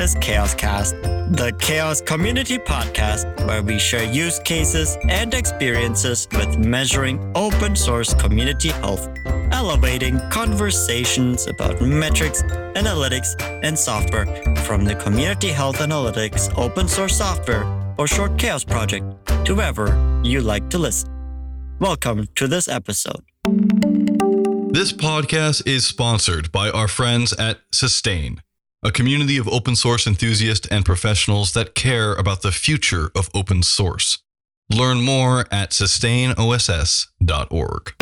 [0.00, 7.20] is CHAOSScast, the CHAOSS Community Podcast where we share use cases and experiences with measuring
[7.34, 9.10] open source community health,
[9.52, 12.42] elevating conversations about metrics,
[12.76, 14.24] analytics, and software
[14.64, 17.64] from the Community Health Analytics open source software
[17.98, 19.04] or short CHAOSS project
[19.44, 21.10] to wherever you like to listen.
[21.78, 23.22] Welcome to this episode.
[24.72, 28.40] This podcast is sponsored by our friends at Sustain,
[28.82, 33.62] a community of open source enthusiasts and professionals that care about the future of open
[33.62, 34.22] source.
[34.74, 37.92] Learn more at sustainoss.org.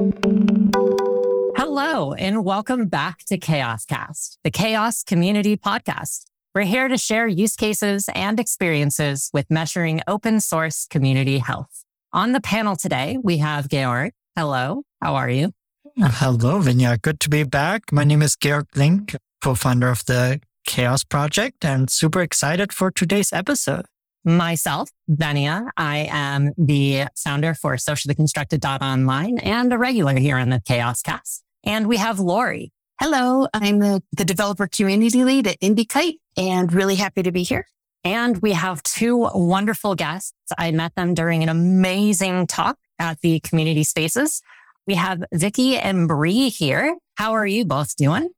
[1.57, 6.27] Hello, and welcome back to CHAOSScast, the CHAOSS Community Podcast.
[6.55, 11.83] We're here to share use cases and experiences with measuring open source community health.
[12.13, 14.13] On the panel today, we have Georg.
[14.37, 15.55] Hello, how are you?
[15.97, 16.99] Hello, Venia.
[16.99, 17.91] Good to be back.
[17.91, 23.33] My name is Georg Link, co-founder of the CHAOSS Project, and super excited for today's
[23.33, 23.87] episode.
[24.23, 25.71] Myself, Venia.
[25.79, 31.43] I am the founder for Socially Online and a regular here on the Chaos Cast.
[31.65, 32.71] And we have Lori.
[33.01, 37.67] Hello, I'm the, the developer community lead at IndyKite and really happy to be here.
[38.05, 40.35] And we have two wonderful guests.
[40.59, 44.43] I met them during an amazing talk at the community spaces.
[44.87, 46.99] We have Vicky and Bree here.
[47.15, 48.29] How are you both doing?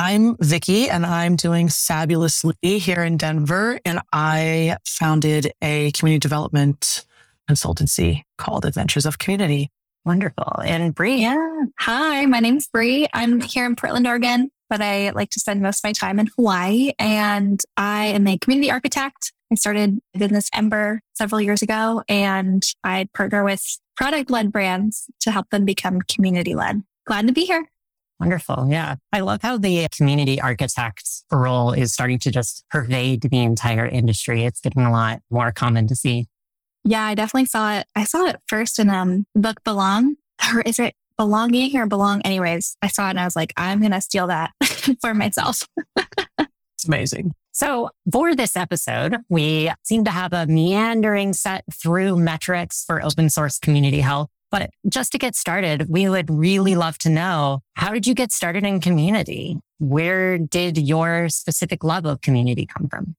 [0.00, 3.80] I'm Vicky and I'm doing fabulously here in Denver.
[3.84, 7.04] And I founded a community development
[7.50, 9.72] consultancy called Adventures of Community.
[10.04, 10.60] Wonderful.
[10.64, 11.16] And Bree.
[11.16, 11.64] Yeah.
[11.80, 13.08] Hi, my name's Bree.
[13.12, 16.28] I'm here in Portland, Oregon, but I like to spend most of my time in
[16.36, 16.92] Hawaii.
[17.00, 19.32] And I am a community architect.
[19.50, 25.32] I started business Ember several years ago and I partner with product led brands to
[25.32, 26.84] help them become community led.
[27.04, 27.68] Glad to be here.
[28.20, 28.66] Wonderful.
[28.68, 28.96] Yeah.
[29.12, 34.44] I love how the community architect role is starting to just pervade the entire industry.
[34.44, 36.26] It's getting a lot more common to see.
[36.84, 37.86] Yeah, I definitely saw it.
[37.94, 40.16] I saw it first in um book Belong.
[40.54, 42.22] Or is it belonging or belong?
[42.22, 44.52] Anyways, I saw it and I was like, I'm gonna steal that
[45.00, 45.66] for myself.
[45.96, 47.32] it's amazing.
[47.50, 53.30] So for this episode, we seem to have a meandering set through metrics for open
[53.30, 54.30] source community health.
[54.50, 58.32] But just to get started, we would really love to know how did you get
[58.32, 59.58] started in community?
[59.78, 63.14] Where did your specific love of community come from?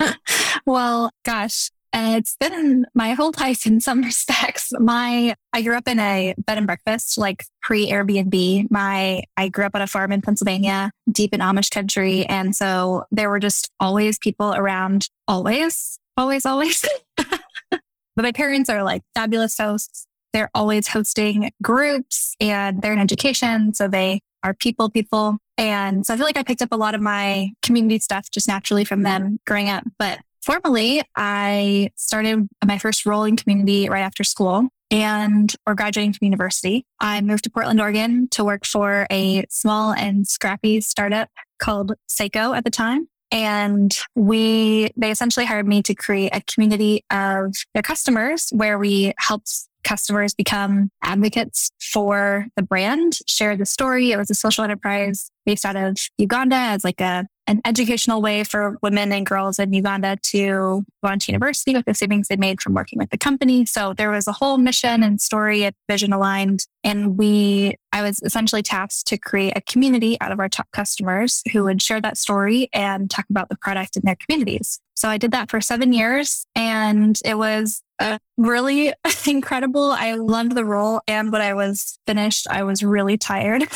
[0.66, 4.72] well, gosh, it's been my whole life in some respects.
[4.78, 8.70] My I grew up in a bed and breakfast, like pre Airbnb.
[8.70, 13.04] My I grew up on a farm in Pennsylvania, deep in Amish country, and so
[13.10, 15.08] there were just always people around.
[15.28, 16.84] Always, always, always.
[17.16, 17.80] but
[18.16, 20.06] my parents are like fabulous hosts.
[20.32, 25.38] They're always hosting groups, and they're in education, so they are people people.
[25.56, 28.48] And so I feel like I picked up a lot of my community stuff just
[28.48, 29.84] naturally from them growing up.
[29.98, 36.12] But formally, I started my first role in community right after school and or graduating
[36.12, 36.84] from university.
[37.00, 42.56] I moved to Portland, Oregon to work for a small and scrappy startup called Sseko
[42.56, 43.08] at the time.
[43.30, 49.14] And we, they essentially hired me to create a community of their customers where we
[49.16, 54.10] helped customers become advocates for the brand, share the story.
[54.10, 58.44] It was a social enterprise based out of Uganda as like a an educational way
[58.44, 62.36] for women and girls in Uganda to go on to university with the savings they
[62.36, 63.66] made from working with the company.
[63.66, 66.66] So there was a whole mission and story and vision aligned.
[66.84, 71.42] And we, I was essentially tasked to create a community out of our top customers
[71.52, 74.80] who would share that story and talk about the product in their communities.
[74.94, 78.92] So I did that for seven years and it was uh, really
[79.26, 79.92] incredible.
[79.92, 81.00] I loved the role.
[81.06, 83.68] And when I was finished, I was really tired.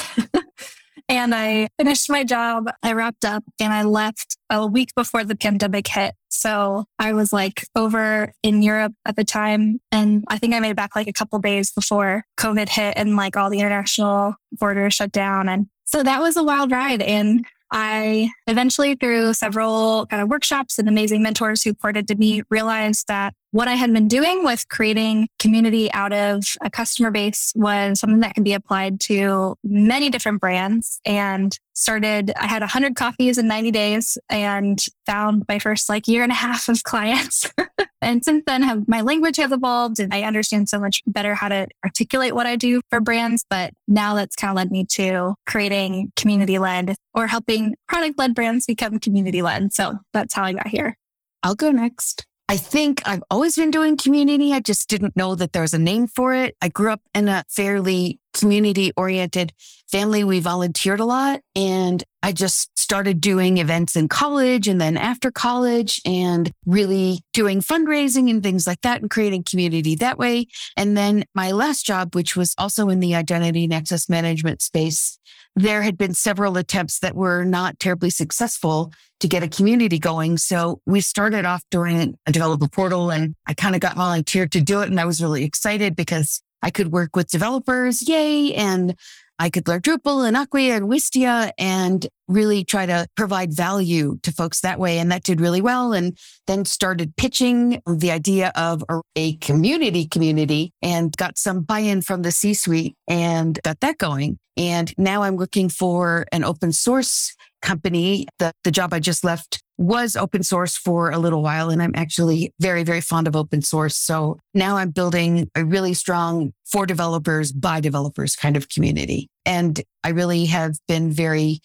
[1.08, 2.68] and I finished my job.
[2.82, 6.14] I wrapped up and I left a week before the pandemic hit.
[6.28, 9.80] So I was like over in Europe at the time.
[9.92, 13.16] And I think I made it back like a couple days before COVID hit and
[13.16, 15.48] like all the international borders shut down.
[15.48, 17.00] And so that was a wild ride.
[17.00, 22.42] And I eventually, through several kind of workshops and amazing mentors who poured into me,
[22.50, 27.54] realized that what I had been doing with creating community out of a customer base
[27.56, 32.96] was something that can be applied to many different brands and started, I had 100
[32.96, 37.50] coffees in 90 days and found my first like year and a half of clients.
[38.02, 41.48] and since then have my language has evolved and I understand so much better how
[41.48, 43.46] to articulate what I do for brands.
[43.48, 48.34] But now that's kind of led me to creating community led or helping product led
[48.34, 49.72] brands become community led.
[49.72, 50.98] So that's how I got here.
[51.42, 52.26] I'll go next.
[52.48, 54.52] I think I've always been doing community.
[54.52, 56.56] I just didn't know that there was a name for it.
[56.62, 59.52] I grew up in a fairly community oriented
[59.90, 60.22] family.
[60.22, 65.32] We volunteered a lot and I just started doing events in college and then after
[65.32, 70.46] college and really doing fundraising and things like that and creating community that way.
[70.76, 75.18] And then my last job, which was also in the identity and access management space,
[75.56, 80.36] there had been several attempts that were not terribly successful to get a community going.
[80.36, 84.60] So we started off doing a developer portal and I kind of got volunteered to
[84.60, 84.90] do it.
[84.90, 88.06] And I was really excited because I could work with developers.
[88.06, 88.54] Yay.
[88.54, 88.96] And
[89.38, 94.32] I could learn Drupal and Acquia and Wistia and really try to provide value to
[94.32, 94.98] folks that way.
[94.98, 95.92] And that did really well.
[95.92, 96.16] And
[96.46, 98.82] then started pitching the idea of
[99.14, 104.38] a community community and got some buy-in from the C-suite and got that going.
[104.56, 107.34] And now I'm looking for an open source
[107.66, 108.26] company.
[108.38, 111.92] The, the job I just left was open source for a little while and I'm
[111.94, 113.96] actually very, very fond of open source.
[113.96, 119.28] So now I'm building a really strong for developers by developers kind of community.
[119.44, 121.60] And I really have been very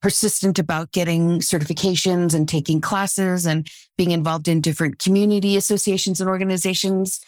[0.00, 6.28] persistent about getting certifications and taking classes and being involved in different community associations and
[6.28, 7.20] organizations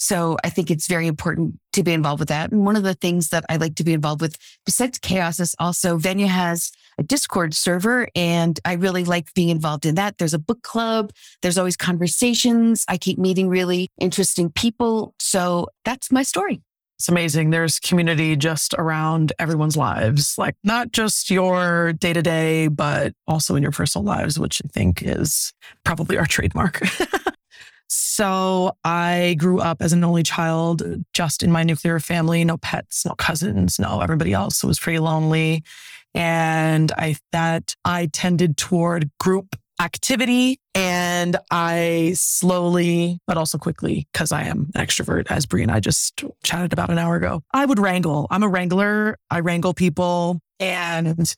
[0.00, 2.50] so I think it's very important to be involved with that.
[2.50, 5.54] And one of the things that I like to be involved with besides CHAOSS is
[5.58, 10.16] also Venia has a Discord server and I really like being involved in that.
[10.16, 11.12] There's a book club.
[11.42, 12.86] There's always conversations.
[12.88, 15.14] I keep meeting really interesting people.
[15.20, 16.62] So that's my story.
[16.98, 17.50] It's amazing.
[17.50, 23.54] There's community just around everyone's lives, like not just your day to day, but also
[23.54, 25.52] in your personal lives, which I think is
[25.84, 26.82] probably our trademark.
[27.92, 30.82] So I grew up as an only child,
[31.12, 34.62] just in my nuclear family, no pets, no cousins, no everybody else.
[34.62, 35.64] It was pretty lonely.
[36.14, 44.30] And I that I tended toward group activity and I slowly, but also quickly, because
[44.30, 47.66] I am an extrovert, as Bree and I just chatted about an hour ago, I
[47.66, 48.28] would wrangle.
[48.30, 49.16] I'm a wrangler.
[49.30, 51.34] I wrangle people and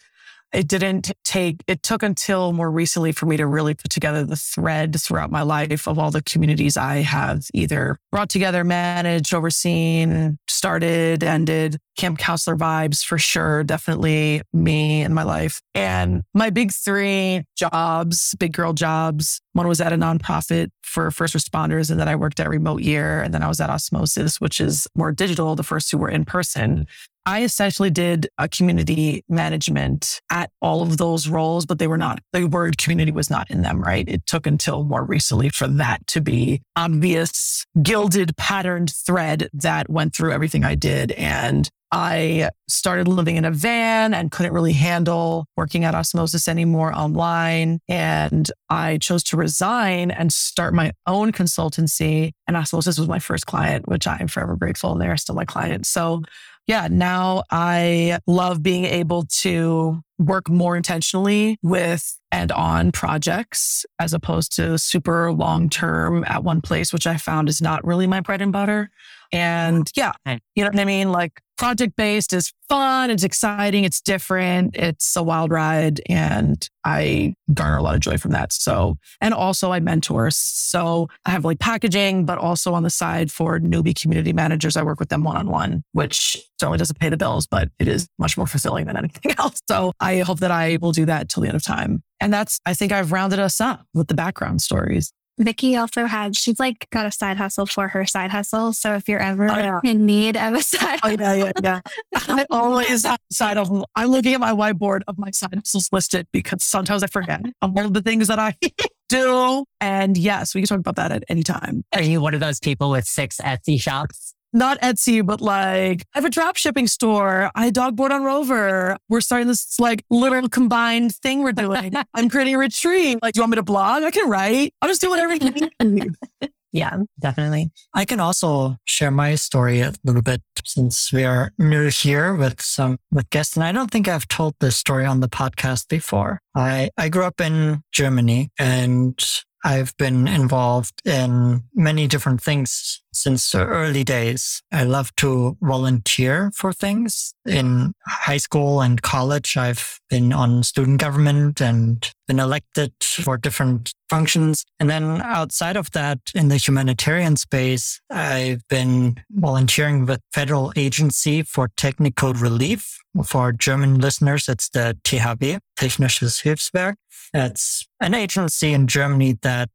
[0.52, 4.36] it didn't take, it took until more recently for me to really put together the
[4.36, 10.38] thread throughout my life of all the communities I have either brought together, managed, overseen,
[10.48, 11.78] started, ended.
[11.96, 13.64] Camp counselor vibes for sure.
[13.64, 15.60] Definitely me in my life.
[15.74, 19.40] And my big three jobs, big girl jobs.
[19.52, 21.90] One was at a nonprofit for first responders.
[21.90, 23.20] And then I worked at Remote Year.
[23.20, 25.54] And then I was at Osmosis, which is more digital.
[25.54, 26.86] The first two were in person.
[27.24, 32.20] I essentially did a community management at all of those roles, but they were not,
[32.32, 34.08] the word community was not in them, right?
[34.08, 40.14] It took until more recently for that to be obvious, gilded, patterned thread that went
[40.16, 41.12] through everything I did.
[41.12, 46.92] And I started living in a van and couldn't really handle working at Osmosis anymore
[46.92, 47.80] online.
[47.86, 52.32] And I chose to resign and start my own consultancy.
[52.48, 54.92] And Osmosis was my first client, which I am forever grateful.
[54.92, 55.86] And they're still my client.
[55.86, 56.22] So
[56.66, 64.14] yeah, now I love being able to work more intentionally with and on projects as
[64.14, 68.20] opposed to super long term at one place, which I found is not really my
[68.20, 68.90] bread and butter.
[69.32, 71.10] And yeah, you know what I mean?
[71.10, 73.10] Like project based is fun.
[73.10, 73.84] It's exciting.
[73.84, 74.76] It's different.
[74.76, 76.00] It's a wild ride.
[76.08, 78.52] And I garner a lot of joy from that.
[78.52, 80.30] So, and also I mentor.
[80.32, 84.82] So I have like packaging, but also on the side for newbie community managers, I
[84.82, 88.08] work with them one on one, which certainly doesn't pay the bills, but it is
[88.18, 89.60] much more fulfilling than anything else.
[89.68, 92.02] So I hope that I will do that till the end of time.
[92.20, 95.12] And that's, I think I've rounded us up with the background stories.
[95.38, 98.72] Vicky also had, she's like got a side hustle for her side hustle.
[98.72, 99.80] So if you're ever oh, yeah.
[99.82, 101.80] in need of a side oh, yeah, yeah, yeah.
[102.14, 103.88] I always have side hustle.
[103.96, 107.76] I'm looking at my whiteboard of my side hustles listed because sometimes I forget of
[107.76, 108.54] all the things that I
[109.08, 109.64] do.
[109.80, 111.84] And yes, we can talk about that at any time.
[111.94, 114.34] Are you one of those people with six Etsy shops?
[114.52, 117.50] Not Etsy, but like I have a drop shipping store.
[117.54, 118.96] I dogboard on Rover.
[119.08, 121.94] We're starting this like little combined thing we're doing.
[122.14, 123.18] I'm creating a retreat.
[123.22, 124.02] Like, do you want me to blog?
[124.02, 124.74] I can write.
[124.82, 126.14] I'll just do whatever you need.
[126.72, 127.70] yeah, definitely.
[127.94, 132.60] I can also share my story a little bit since we are new here with
[132.60, 133.56] some with guests.
[133.56, 136.40] And I don't think I've told this story on the podcast before.
[136.54, 139.18] I, I grew up in Germany and
[139.64, 144.62] I've been involved in many different things since the early days.
[144.72, 147.34] I love to volunteer for things.
[147.46, 153.92] In high school and college, I've been on student government and been elected for different
[154.08, 154.64] functions.
[154.80, 161.42] And then outside of that, in the humanitarian space, I've been volunteering with Federal Agency
[161.42, 162.98] for Technical Relief.
[163.24, 166.94] For German listeners, it's the THW, Technisches Hilfswerk.
[167.34, 169.70] It's an agency in Germany that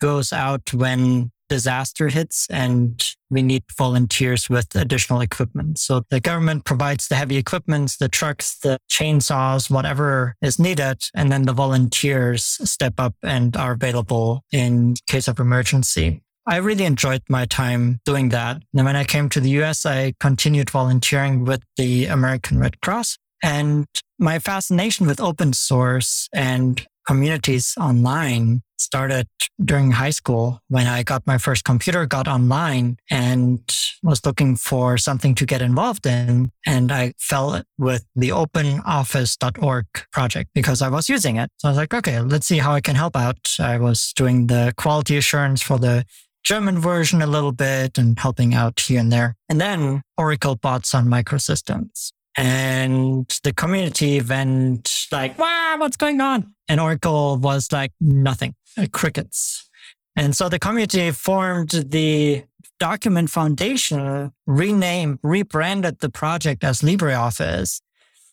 [0.00, 5.78] goes out when disaster hits and we need volunteers with additional equipment.
[5.78, 11.02] So the government provides the heavy equipment, the trucks, the chainsaws, whatever is needed.
[11.14, 16.22] And then the volunteers step up and are available in case of emergency.
[16.46, 18.62] I really enjoyed my time doing that.
[18.74, 23.18] And when I came to the US, I continued volunteering with the American Red Cross.
[23.42, 23.86] And
[24.18, 29.28] my fascination with open source and communities online started
[29.62, 33.60] during high school when I got my first computer, got online and
[34.02, 36.50] was looking for something to get involved in.
[36.66, 41.50] And I fell with the openoffice.org project because I was using it.
[41.58, 43.54] So I was like, okay, let's see how I can help out.
[43.58, 46.04] I was doing the quality assurance for the
[46.42, 49.36] German version a little bit and helping out here and there.
[49.48, 56.54] And then Oracle bought Sun Microsystems and the community went like, wow, what's going on?
[56.68, 59.68] And Oracle was like nothing, uh, crickets.
[60.16, 62.44] And so the community formed the
[62.78, 67.80] document foundation, renamed, rebranded the project as LibreOffice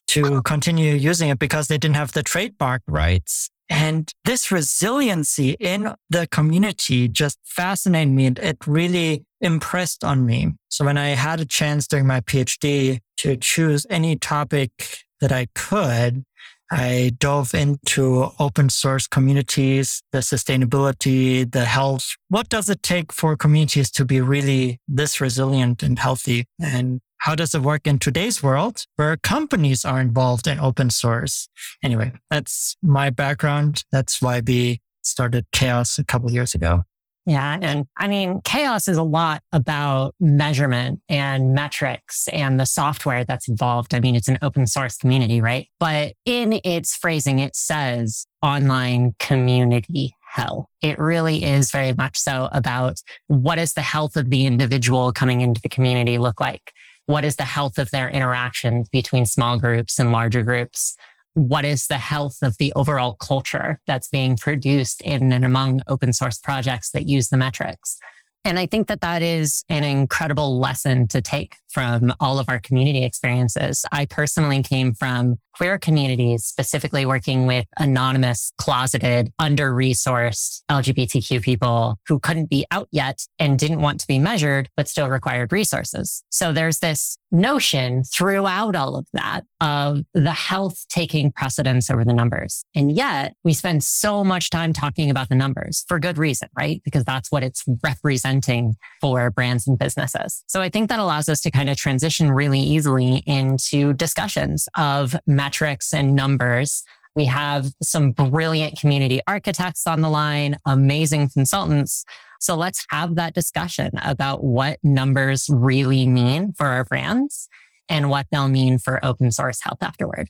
[0.08, 3.50] to continue using it because they didn't have the trademark rights.
[3.70, 8.28] And this resiliency in the community just fascinated me.
[8.28, 10.54] It really impressed on me.
[10.70, 14.72] So when I had a chance during my PhD to choose any topic
[15.20, 16.24] that I could,
[16.70, 22.16] I dove into open source communities, the sustainability, the health.
[22.28, 26.46] What does it take for communities to be really this resilient and healthy?
[26.62, 31.50] And how does it work in today's world where companies are involved in open source?
[31.84, 33.84] Anyway, that's my background.
[33.92, 36.84] That's why we started CHAOSS a couple years ago.
[37.26, 37.60] Yeah.
[37.62, 43.50] And I mean, CHAOSS is a lot about measurement and metrics and the software that's
[43.50, 43.94] involved.
[43.94, 45.68] I mean, it's an open source community, right?
[45.78, 50.70] But in its phrasing, it says online community hell.
[50.82, 55.42] It really is very much so about what does the health of the individual coming
[55.42, 56.72] into the community look like?
[57.08, 60.98] What is the health of their interactions between small groups and larger groups?
[61.36, 66.12] What is the health of the overall culture that's being produced in and among open
[66.12, 67.98] source projects that use the metrics?
[68.44, 72.58] And I think that that is an incredible lesson to take from all of our
[72.58, 73.86] community experiences.
[73.92, 82.00] I personally came from queer communities, specifically working with anonymous, closeted, under resourced LGBTQ people
[82.08, 86.24] who couldn't be out yet and didn't want to be measured, but still required resources.
[86.30, 92.14] So there's this notion throughout all of that of the health taking precedence over the
[92.14, 92.64] numbers.
[92.76, 96.82] And yet we spend so much time talking about the numbers for good reason, right?
[96.86, 100.44] Because that's what it's representing for brands and businesses.
[100.48, 105.16] So I think that allows us to kind of transition really easily into discussions of
[105.26, 106.84] metrics and numbers.
[107.16, 112.06] We have some brilliant community architects on the line, amazing consultants.
[112.40, 117.50] So let's have that discussion about what numbers really mean for our brands
[117.90, 120.30] and what they'll mean for open source health afterward.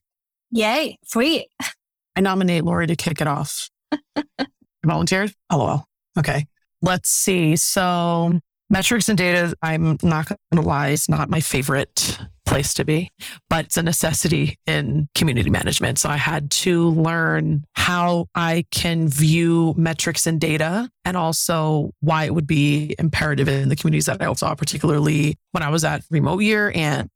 [0.51, 1.47] Yay, sweet.
[2.15, 3.69] I nominate Lori to kick it off.
[4.85, 5.33] Volunteers?
[5.51, 5.85] LOL.
[6.17, 6.47] Okay.
[6.81, 7.55] Let's see.
[7.55, 12.85] So Metrics and data, I'm not going to lie, is not my favorite place to
[12.85, 13.11] be,
[13.49, 15.99] but it's a necessity in community management.
[15.99, 22.23] So I had to learn how I can view metrics and data and also why
[22.23, 26.03] it would be imperative in the communities that I saw, particularly when I was at
[26.09, 27.09] Remote Year and,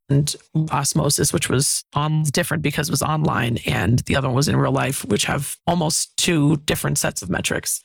[0.72, 4.58] Osmosis, which was on different because it was online and the other one was in
[4.58, 7.82] real life, which have almost two different sets of metrics.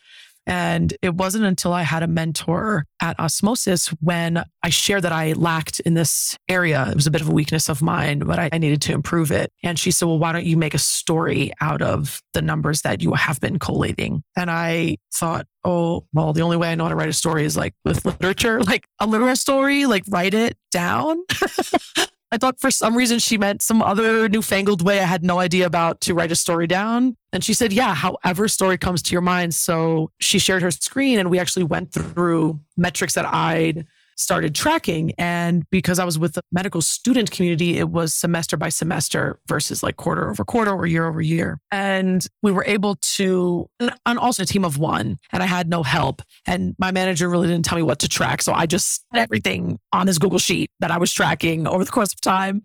[0.47, 5.33] And it wasn't until I had a mentor at Osmosis when I shared that I
[5.33, 6.87] lacked in this area.
[6.89, 9.33] It was a bit of a weakness of mine, but I, I, needed to improve
[9.33, 9.53] it.
[9.63, 13.03] And she said, Well, why don't you make a story out of the numbers that
[13.03, 14.23] you have been collating?
[14.37, 17.45] And I thought, Oh, well, the only way I know how to write a story
[17.45, 21.23] is like with literature, like a literary story, like write it down.
[22.33, 25.65] I thought for some reason she meant some other newfangled way I had no idea
[25.65, 27.17] about to write a story down.
[27.33, 29.55] And she said, Yeah, however story comes to your mind.
[29.55, 35.13] So she shared her screen and we actually went through metrics that I'd started tracking.
[35.19, 39.83] And because I was with the medical student community, it was semester by semester versus
[39.83, 41.59] like quarter over quarter or year over year.
[41.71, 43.69] And we were able to,
[44.05, 46.23] and also a team of one, and I had no help.
[46.47, 48.43] And my manager really didn't tell me what to track.
[48.43, 51.91] So I just had everything on this Google Sheet that I was tracking over the
[51.91, 52.65] course of time.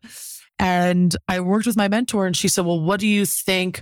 [0.59, 3.81] And I worked with my mentor, and she said, Well, what do you think?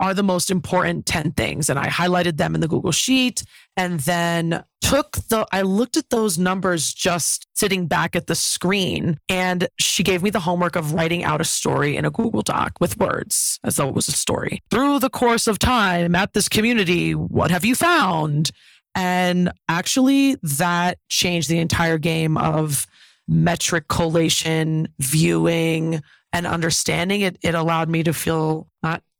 [0.00, 1.68] Are the most important 10 things.
[1.68, 3.44] And I highlighted them in the Google Sheet
[3.76, 9.18] and then took the, I looked at those numbers just sitting back at the screen.
[9.28, 12.72] And she gave me the homework of writing out a story in a Google Doc
[12.80, 14.62] with words as though it was a story.
[14.70, 18.50] Through the course of time at this community, what have you found?
[18.94, 22.86] And actually, that changed the entire game of
[23.28, 26.02] metric collation, viewing,
[26.32, 27.20] and understanding.
[27.20, 28.69] It, it allowed me to feel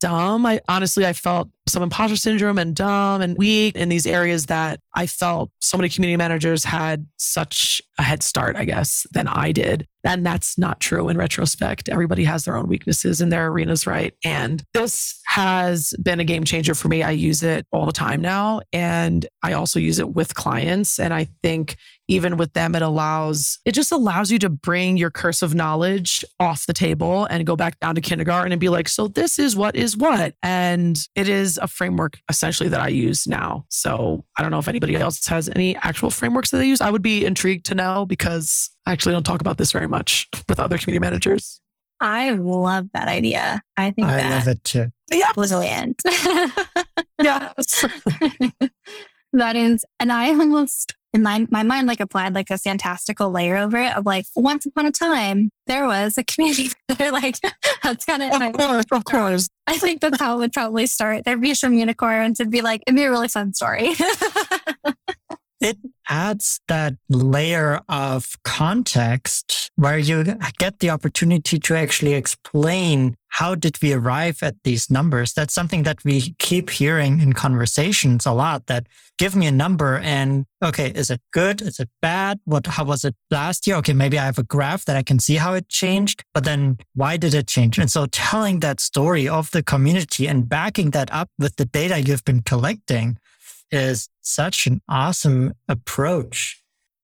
[0.01, 0.47] dumb.
[0.47, 4.81] I honestly, I felt some imposter syndrome and dumb and weak in these areas that
[4.95, 9.53] I felt so many community managers had such a head start, I guess, than I
[9.53, 9.87] did.
[10.03, 11.89] And that's not true in retrospect.
[11.89, 14.15] Everybody has their own weaknesses in their arenas, right?
[14.25, 17.03] And this has been a game changer for me.
[17.03, 18.63] I use it all the time now.
[18.73, 20.99] And I also use it with clients.
[20.99, 21.77] And I think
[22.11, 26.25] even with them, it allows, it just allows you to bring your curse of knowledge
[26.41, 29.55] off the table and go back down to kindergarten and be like, so this is
[29.55, 30.35] what is what.
[30.43, 33.65] And it is a framework essentially that I use now.
[33.69, 36.81] So I don't know if anybody else has any actual frameworks that they use.
[36.81, 40.29] I would be intrigued to know because I actually don't talk about this very much
[40.49, 41.61] with other community managers.
[42.01, 43.63] I love that idea.
[43.77, 44.91] I think I that love it too.
[45.13, 45.33] Yeah.
[45.33, 46.03] brilliant.
[47.23, 47.85] Yes.
[49.33, 53.57] that is, and I almost in my my mind like applied like a fantastical layer
[53.57, 56.71] over it of like once upon a time there was a community.
[56.99, 57.37] They're like
[57.83, 59.49] that's kind of Of course, of course.
[59.67, 61.25] I think that's how it would probably start.
[61.25, 62.41] There'd be some unicorns.
[62.41, 63.91] It'd be like, it'd be a really fun story.
[65.61, 65.77] It
[66.09, 70.25] adds that layer of context where you
[70.59, 75.33] get the opportunity to actually explain how did we arrive at these numbers.
[75.35, 78.87] That's something that we keep hearing in conversations a lot that
[79.19, 81.61] give me a number and okay, is it good?
[81.61, 82.41] Is it bad?
[82.45, 83.77] What, how was it last year?
[83.77, 86.79] Okay, maybe I have a graph that I can see how it changed, but then
[86.95, 87.79] why did it change?
[87.79, 92.01] And so telling that story of the community and backing that up with the data
[92.01, 93.19] you've been collecting
[93.71, 96.63] is such an awesome approach.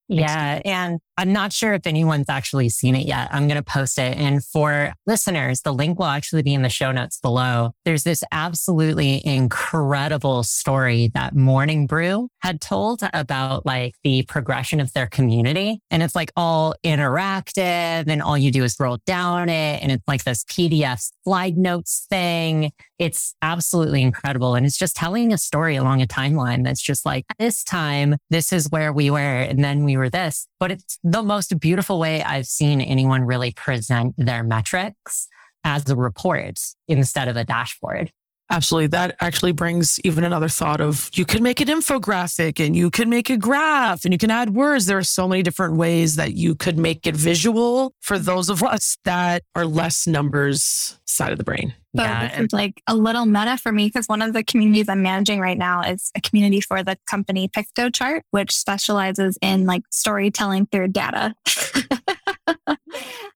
[0.08, 0.60] Yeah.
[0.64, 3.28] And I'm not sure if anyone's actually seen it yet.
[3.32, 4.16] I'm going to post it.
[4.18, 7.72] And for listeners, the link will actually be in the show notes below.
[7.84, 14.92] There's this absolutely incredible story that Morning Brew had told about like the progression of
[14.92, 15.80] their community.
[15.90, 19.82] And it's like all interactive and all you do is roll down it.
[19.82, 22.72] And it's like this PDF slide notes thing.
[22.98, 24.54] It's absolutely incredible.
[24.54, 28.52] And it's just telling a story along a timeline that's just like this time, this
[28.52, 29.18] is where we were.
[29.18, 33.52] And then we were this, but it's the most beautiful way I've seen anyone really
[33.52, 35.28] present their metrics
[35.62, 38.10] as a report instead of a dashboard.
[38.50, 38.88] Absolutely.
[38.88, 43.08] That actually brings even another thought of you can make an infographic and you can
[43.08, 44.86] make a graph and you can add words.
[44.86, 48.62] There are so many different ways that you could make it visual for those of
[48.62, 51.74] us that are less numbers side of the brain.
[51.96, 54.88] So Yeah, this is like a little meta for me because one of the communities
[54.88, 59.82] I'm managing right now is a community for the company Piktochart, which specializes in like
[59.90, 61.34] storytelling through data.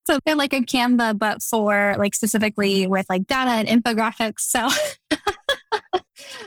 [0.07, 4.41] so they're like a Canva, but for like specifically with like data and infographics.
[4.41, 4.69] So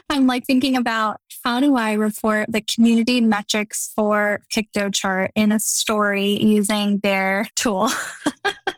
[0.09, 5.59] I'm like thinking about how do I report the community metrics for Piktochart in a
[5.59, 7.89] story using their tool?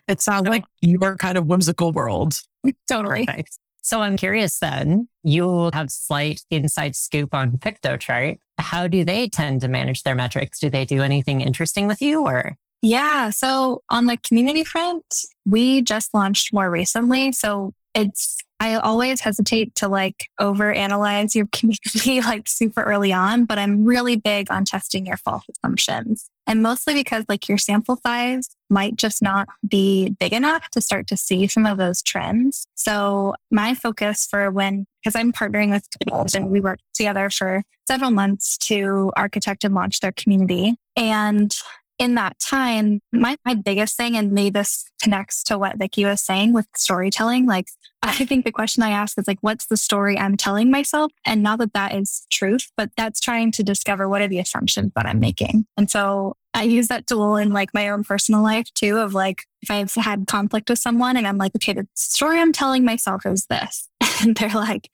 [0.08, 2.40] It sounds like your kind of whimsical world.
[2.88, 3.26] totally.
[3.26, 3.58] Perfect.
[3.82, 8.38] So I'm curious then, you have slight inside scoop on Piktochart.
[8.58, 10.60] How do they tend to manage their metrics?
[10.60, 12.56] Do they do anything interesting with you or?
[12.80, 13.30] Yeah.
[13.30, 15.04] So on the community front,
[15.44, 17.32] we just launched more recently.
[17.32, 23.44] So it's, I always hesitate to like over analyze your community like super early on,
[23.44, 26.30] but I'm really big on testing your false assumptions.
[26.46, 31.08] And mostly because like your sample size might just not be big enough to start
[31.08, 32.64] to see some of those trends.
[32.76, 35.88] So my focus for when, because I'm partnering with
[36.36, 40.76] and we worked together for several months to architect and launch their community.
[40.96, 41.52] And
[42.02, 46.20] in that time, my, my biggest thing, and maybe this connects to what Vicky was
[46.20, 47.68] saying with storytelling, like
[48.02, 51.12] I think the question I ask is like, what's the story I'm telling myself?
[51.24, 54.90] And not that that is truth, but that's trying to discover what are the assumptions
[54.96, 55.66] that I'm making.
[55.76, 59.44] And so I use that tool in like my own personal life too, of like,
[59.62, 63.24] if I've had conflict with someone and I'm like, okay, the story I'm telling myself
[63.24, 63.88] is this.
[64.22, 64.88] And they're like,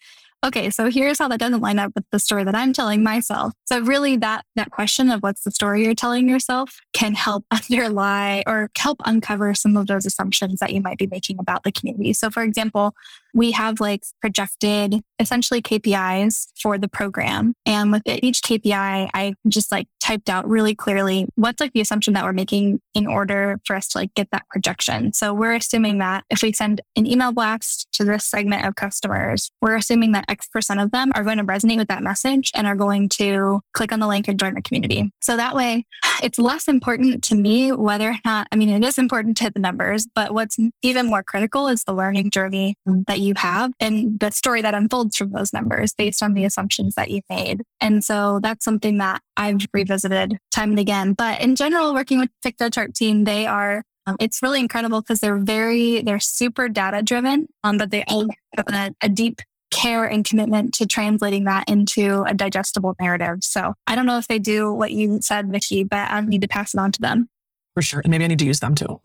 [0.44, 3.52] okay, so here's how that doesn't line up with the story that I'm telling myself.
[3.66, 8.42] So really that that question of what's the story you're telling yourself can help underlie
[8.46, 12.12] or help uncover some of those assumptions that you might be making about the community.
[12.12, 12.94] So for example,
[13.34, 17.54] we have like projected essentially KPIs for the program.
[17.66, 22.14] And with each KPI, I just like typed out really clearly what's like the assumption
[22.14, 25.12] that we're making in order for us to like get that projection.
[25.12, 29.50] So we're assuming that if we send an email blast to this segment of customers,
[29.60, 32.66] we're assuming that X percent of them are going to resonate with that message and
[32.66, 35.10] are going to click on the link and join the community.
[35.20, 35.86] So that way
[36.22, 39.54] it's less important to me whether or not, I mean, it is important to hit
[39.54, 44.18] the numbers, but what's even more critical is the learning journey that you have and
[44.18, 47.62] the story that unfolds from those numbers based on the assumptions that you've made.
[47.80, 51.12] And so that's something that I've revisited time and again.
[51.12, 55.36] But in general, working with Piktochart team, they are um, it's really incredible because they're
[55.36, 60.24] very, they're super data driven, um, but they all have a, a deep care and
[60.24, 63.38] commitment to translating that into a digestible narrative.
[63.42, 66.48] So I don't know if they do what you said, Vicky, but I need to
[66.48, 67.28] pass it on to them.
[67.74, 68.00] For sure.
[68.00, 69.00] And maybe I need to use them too.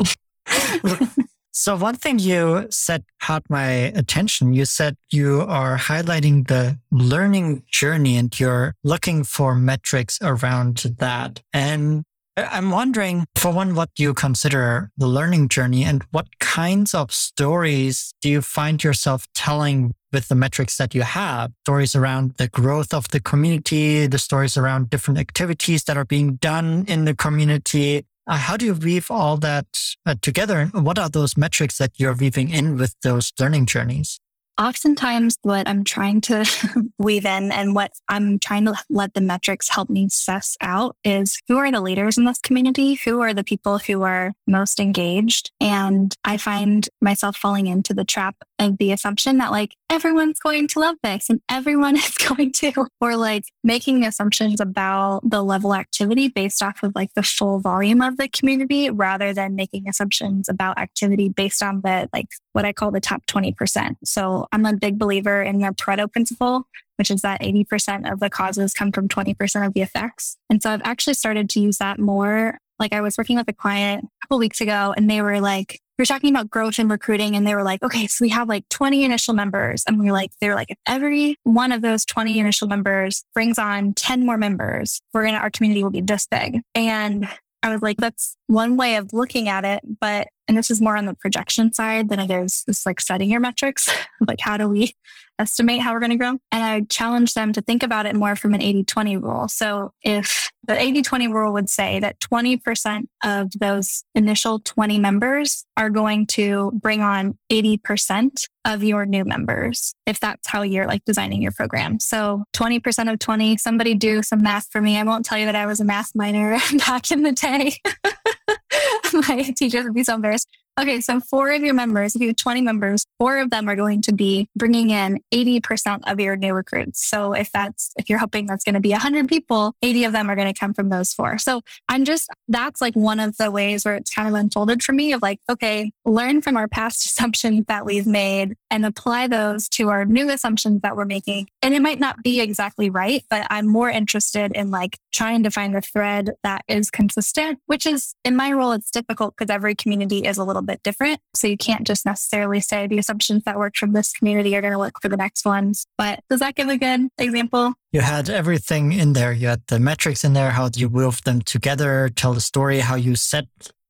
[1.51, 4.53] so one thing you said caught my attention.
[4.53, 11.41] You said you are highlighting the learning journey and you're looking for metrics around that.
[11.51, 12.03] And
[12.35, 17.13] I'm wondering, for one, what do you consider the learning journey and what kinds of
[17.13, 21.51] stories do you find yourself telling with the metrics that you have?
[21.61, 26.35] Stories around the growth of the community, the stories around different activities that are being
[26.37, 28.03] done in the community.
[28.25, 29.67] Uh, how do you weave all that
[30.05, 30.71] uh, together?
[30.73, 34.19] What are those metrics that you're weaving in with those learning journeys?
[34.59, 36.45] Oftentimes what I'm trying to
[36.97, 41.39] weave in and what I'm trying to let the metrics help me suss out is
[41.47, 42.95] who are the leaders in this community?
[43.05, 45.51] Who are the people who are most engaged?
[45.59, 50.67] And I find myself falling into the trap of the assumption that like everyone's going
[50.69, 55.73] to love this and everyone is going to, or like making assumptions about the level
[55.73, 60.47] activity based off of like the full volume of the community rather than making assumptions
[60.47, 63.95] about activity based on the like what I call the top 20%.
[64.05, 68.29] So I'm a big believer in the Pareto principle, which is that 80% of the
[68.29, 70.37] causes come from 20% of the effects.
[70.49, 72.57] And so I've actually started to use that more.
[72.79, 75.79] Like I was working with a client a couple weeks ago and they were like,
[75.97, 78.49] we are talking about growth and recruiting and they were like, okay, so we have
[78.49, 79.83] like 20 initial members.
[79.87, 83.59] And we are like, they're like, if every one of those 20 initial members brings
[83.59, 86.61] on 10 more members, we're going to, our community will be this big.
[86.73, 87.27] And
[87.61, 89.81] I was like, that's one way of looking at it.
[90.01, 93.29] But, and this is more on the projection side than it is just like setting
[93.29, 93.89] your metrics.
[94.27, 94.93] like, how do we
[95.39, 96.37] estimate how we're going to grow?
[96.51, 99.47] And I challenge them to think about it more from an 80 20 rule.
[99.47, 105.65] So if the 80 20 rule would say that 20% of those initial 20 members
[105.75, 111.03] are going to bring on 80% of your new members, if that's how you're like
[111.05, 111.99] designing your program.
[111.99, 114.97] So 20% of 20, somebody do some math for me.
[114.97, 117.77] I won't tell you that I was a math minor back in the day.
[119.13, 120.47] my teachers would be so embarrassed.
[120.79, 123.75] Okay, so four of your members, if you have 20 members, four of them are
[123.75, 127.07] going to be bringing in 80% of your new recruits.
[127.07, 130.31] So if that's, if you're hoping that's going to be 100 people, 80 of them
[130.31, 131.37] are going to come from those four.
[131.37, 134.93] So I'm just, that's like one of the ways where it's kind of unfolded for
[134.93, 139.69] me of like, okay, learn from our past assumptions that we've made and apply those
[139.69, 141.49] to our new assumptions that we're making.
[141.61, 145.51] And it might not be exactly right, but I'm more interested in like trying to
[145.51, 149.75] find a thread that is consistent, which is in my role, it's difficult because every
[149.75, 151.19] community is a little bit different.
[151.35, 154.73] So you can't just necessarily say the assumptions that worked from this community are going
[154.73, 155.85] to work for the next ones.
[155.97, 157.73] But does that give a good example?
[157.91, 159.33] You had everything in there.
[159.33, 162.95] You had the metrics in there, how you weave them together, tell the story, how
[162.95, 163.45] you set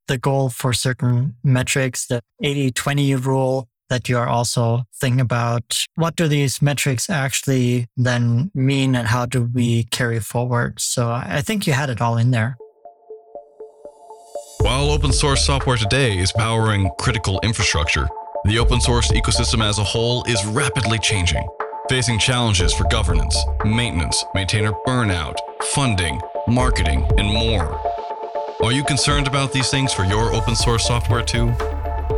[0.07, 5.85] the goal for certain metrics, the 80 20 rule that you are also thinking about.
[5.95, 10.81] What do these metrics actually then mean and how do we carry forward?
[10.81, 12.57] So I think you had it all in there.
[14.73, 18.09] While open source software today is powering critical infrastructure,
[18.45, 21.47] the open source ecosystem as a whole is rapidly changing,
[21.89, 25.35] facing challenges for governance, maintenance, maintainer burnout,
[25.75, 27.79] funding, marketing, and more.
[28.63, 31.53] Are you concerned about these things for your open source software too?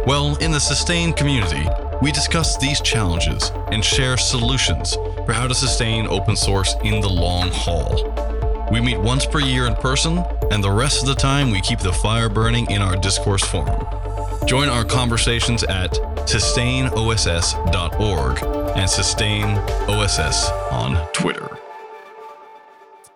[0.07, 1.67] Well, in the Sustain community,
[2.01, 7.09] we discuss these challenges and share solutions for how to sustain open source in the
[7.09, 8.15] long haul.
[8.71, 11.79] We meet once per year in person, and the rest of the time we keep
[11.79, 13.85] the fire burning in our discourse forum.
[14.45, 15.91] Join our conversations at
[16.27, 18.37] sustainoss.org
[18.77, 21.49] and sustainoss on Twitter.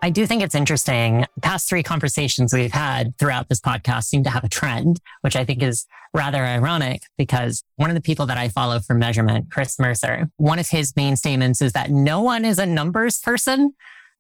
[0.01, 1.25] I do think it's interesting.
[1.41, 5.43] Past three conversations we've had throughout this podcast seem to have a trend, which I
[5.43, 9.77] think is rather ironic because one of the people that I follow for measurement, Chris
[9.77, 13.73] Mercer, one of his main statements is that no one is a numbers person.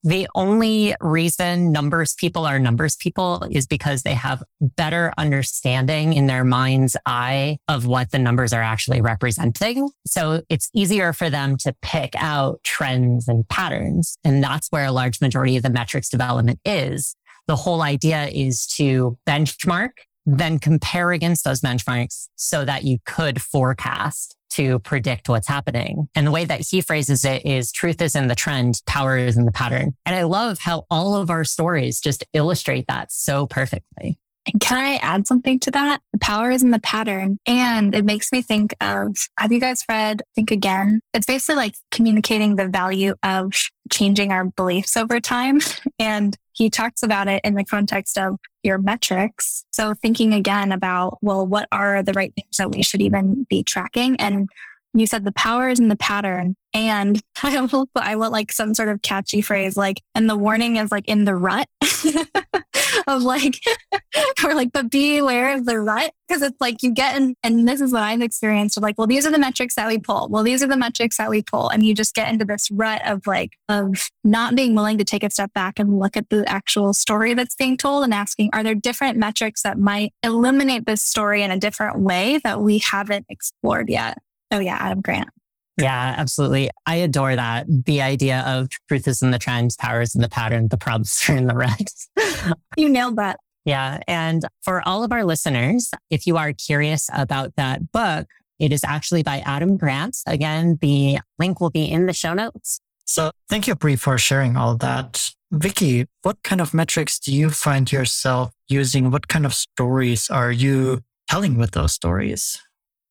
[0.03, 6.27] The only reason numbers people are numbers people is because they have better understanding in
[6.27, 9.89] their mind's eye of what the numbers are actually representing.
[10.07, 14.17] So it's easier for them to pick out trends and patterns.
[14.23, 17.15] And that's where a large majority of the metrics development is.
[17.47, 19.89] The whole idea is to benchmark
[20.25, 26.09] then compare against those benchmarks so that you could forecast to predict what's happening.
[26.15, 29.37] And the way that he phrases it is truth is in the trend, power is
[29.37, 29.95] in the pattern.
[30.05, 34.17] And I love how all of our stories just illustrate that so perfectly.
[34.47, 36.01] And can I add something to that?
[36.13, 37.37] The power is in the pattern.
[37.45, 41.01] And it makes me think of have you guys read Think Again?
[41.13, 43.53] It's basically like communicating the value of
[43.91, 45.59] changing our beliefs over time.
[46.01, 49.65] And he talks about it in the context of your metrics.
[49.71, 53.63] So thinking again about, well, what are the right things that we should even be
[53.63, 54.15] tracking?
[54.17, 54.47] And
[54.93, 56.55] you said the power is in the pattern.
[56.73, 60.91] And I I want like some sort of catchy phrase, like, and the warning is
[60.91, 61.67] like in the rut.
[63.07, 63.55] of like,
[64.43, 67.67] or like, but be aware of the rut because it's like you get in, and
[67.67, 70.27] this is what I've experienced of like, well, these are the metrics that we pull.
[70.29, 71.69] Well, these are the metrics that we pull.
[71.69, 75.23] And you just get into this rut of like, of not being willing to take
[75.23, 78.63] a step back and look at the actual story that's being told and asking, are
[78.63, 83.25] there different metrics that might illuminate this story in a different way that we haven't
[83.29, 84.17] explored yet?
[84.51, 85.29] Oh, yeah, Adam Grant.
[85.77, 86.69] Yeah, absolutely.
[86.85, 87.65] I adore that.
[87.69, 91.37] The idea of truth is in the trends, powers in the pattern, the problems are
[91.37, 92.09] in the rest.
[92.77, 93.39] you nailed that.
[93.65, 93.99] Yeah.
[94.07, 98.27] And for all of our listeners, if you are curious about that book,
[98.59, 100.17] it is actually by Adam Grant.
[100.27, 102.81] Again, the link will be in the show notes.
[103.05, 105.31] So thank you, Bree, for sharing all that.
[105.51, 109.11] Vicky, what kind of metrics do you find yourself using?
[109.11, 112.61] What kind of stories are you telling with those stories?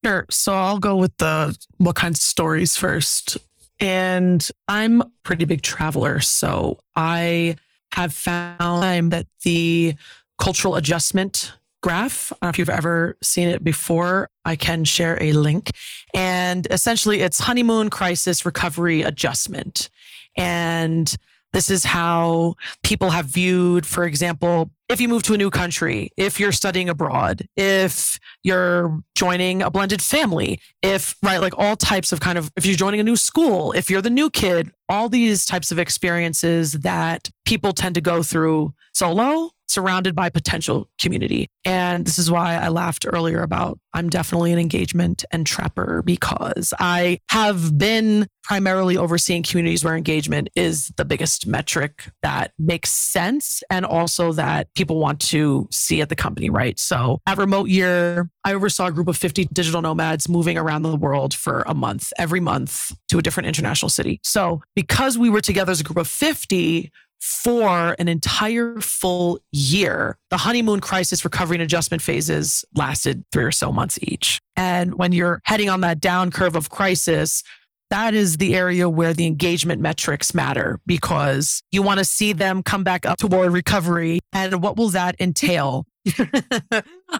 [0.03, 0.25] Sure.
[0.29, 3.37] So I'll go with the what kinds of stories first.
[3.79, 6.19] And I'm a pretty big traveler.
[6.19, 7.55] So I
[7.93, 9.95] have found that the
[10.37, 15.21] cultural adjustment graph, I don't know if you've ever seen it before, I can share
[15.21, 15.71] a link.
[16.13, 19.89] And essentially, it's honeymoon crisis recovery adjustment.
[20.37, 21.13] And
[21.53, 26.09] this is how people have viewed, for example, if you move to a new country,
[26.17, 32.11] if you're studying abroad, if you're joining a blended family, if, right, like all types
[32.11, 35.07] of kind of, if you're joining a new school, if you're the new kid, all
[35.07, 41.47] these types of experiences that people tend to go through solo surrounded by potential community.
[41.63, 46.73] And this is why I laughed earlier about I'm definitely an engagement and trapper because
[46.79, 53.61] I have been primarily overseeing communities where engagement is the biggest metric that makes sense
[53.69, 56.79] and also that people want to see at the company, right?
[56.79, 60.95] So at Remote Year, I oversaw a group of 50 digital nomads moving around the
[60.95, 64.21] world for a month, every month to a different international city.
[64.23, 70.17] So because we were together as a group of 50, for an entire full year.
[70.29, 74.39] The honeymoon crisis recovery and adjustment phases lasted three or so months each.
[74.55, 77.43] And when you're heading on that down curve of crisis,
[77.89, 82.61] that is the area where the engagement metrics matter because you want to see them
[82.63, 84.19] come back up toward recovery.
[84.31, 85.85] And what will that entail?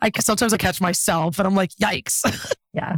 [0.01, 2.21] I sometimes I catch myself and I'm like, yikes.
[2.71, 2.97] Yeah.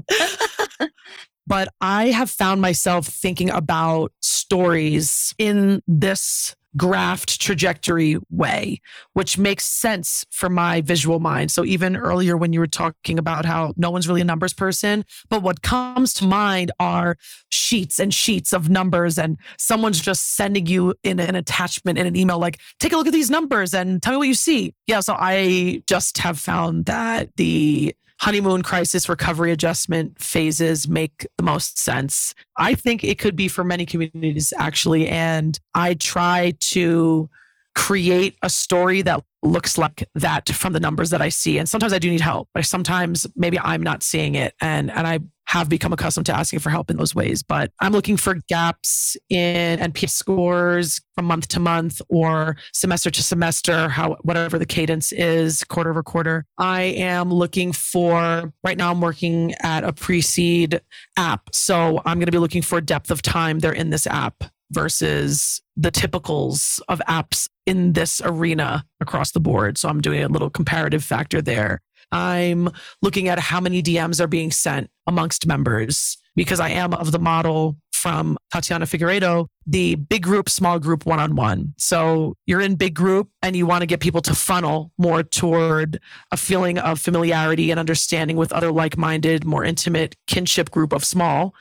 [1.48, 8.80] but I have found myself thinking about stories in this graphed trajectory way,
[9.14, 11.52] which makes sense for my visual mind.
[11.52, 15.04] So even earlier when you were talking about how no one's really a numbers person,
[15.30, 17.18] but what comes to mind are
[17.50, 22.16] sheets and sheets of numbers and someone's just sending you in an attachment in an
[22.16, 24.74] email like, take a look at these numbers and tell me what you see.
[24.88, 25.02] Yeah.
[25.02, 31.80] So I just have found that the honeymoon crisis recovery adjustment phases make the most
[31.80, 32.36] sense.
[32.56, 35.08] I think it could be for many communities actually.
[35.08, 37.30] And I try to
[37.74, 41.58] create a story that looks like that from the numbers that I see.
[41.58, 44.54] And sometimes I do need help, but sometimes maybe I'm not seeing it.
[44.62, 45.20] And, and I
[45.52, 47.44] have become accustomed to asking for help in those ways.
[47.44, 53.22] But I'm looking for gaps in NPS scores from month to month or semester to
[53.22, 56.46] semester, how whatever the cadence is, quarter over quarter.
[56.58, 60.80] I am looking for right now I'm working at a pre-seed
[61.18, 61.50] app.
[61.52, 65.62] So I'm going to be looking for depth of time they're in this app versus
[65.76, 69.78] the typicals of apps in this arena across the board.
[69.78, 71.82] So I'm doing a little comparative factor there.
[72.12, 72.70] I'm
[73.02, 77.20] looking at how many DMs are being sent amongst members because I am of the
[77.20, 81.74] model from Tatiana Figueiredo, the big group, small group, one on one.
[81.78, 86.00] So you're in big group and you want to get people to funnel more toward
[86.32, 91.06] a feeling of familiarity and understanding with other like minded, more intimate kinship group of
[91.06, 91.54] small.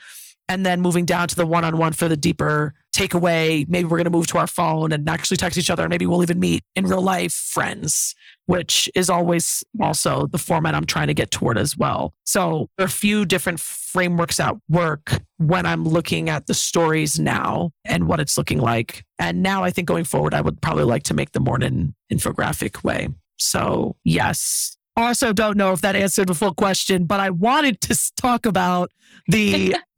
[0.49, 3.69] And then moving down to the one on one for the deeper takeaway.
[3.69, 5.89] Maybe we're going to move to our phone and actually text each other.
[5.89, 8.15] Maybe we'll even meet in real life friends,
[8.47, 12.13] which is always also the format I'm trying to get toward as well.
[12.25, 17.19] So there are a few different frameworks at work when I'm looking at the stories
[17.19, 19.05] now and what it's looking like.
[19.19, 21.95] And now I think going forward, I would probably like to make them more in
[22.13, 23.09] infographic way.
[23.39, 28.13] So yes, also don't know if that answered the full question, but I wanted to
[28.17, 28.91] talk about
[29.27, 29.77] the,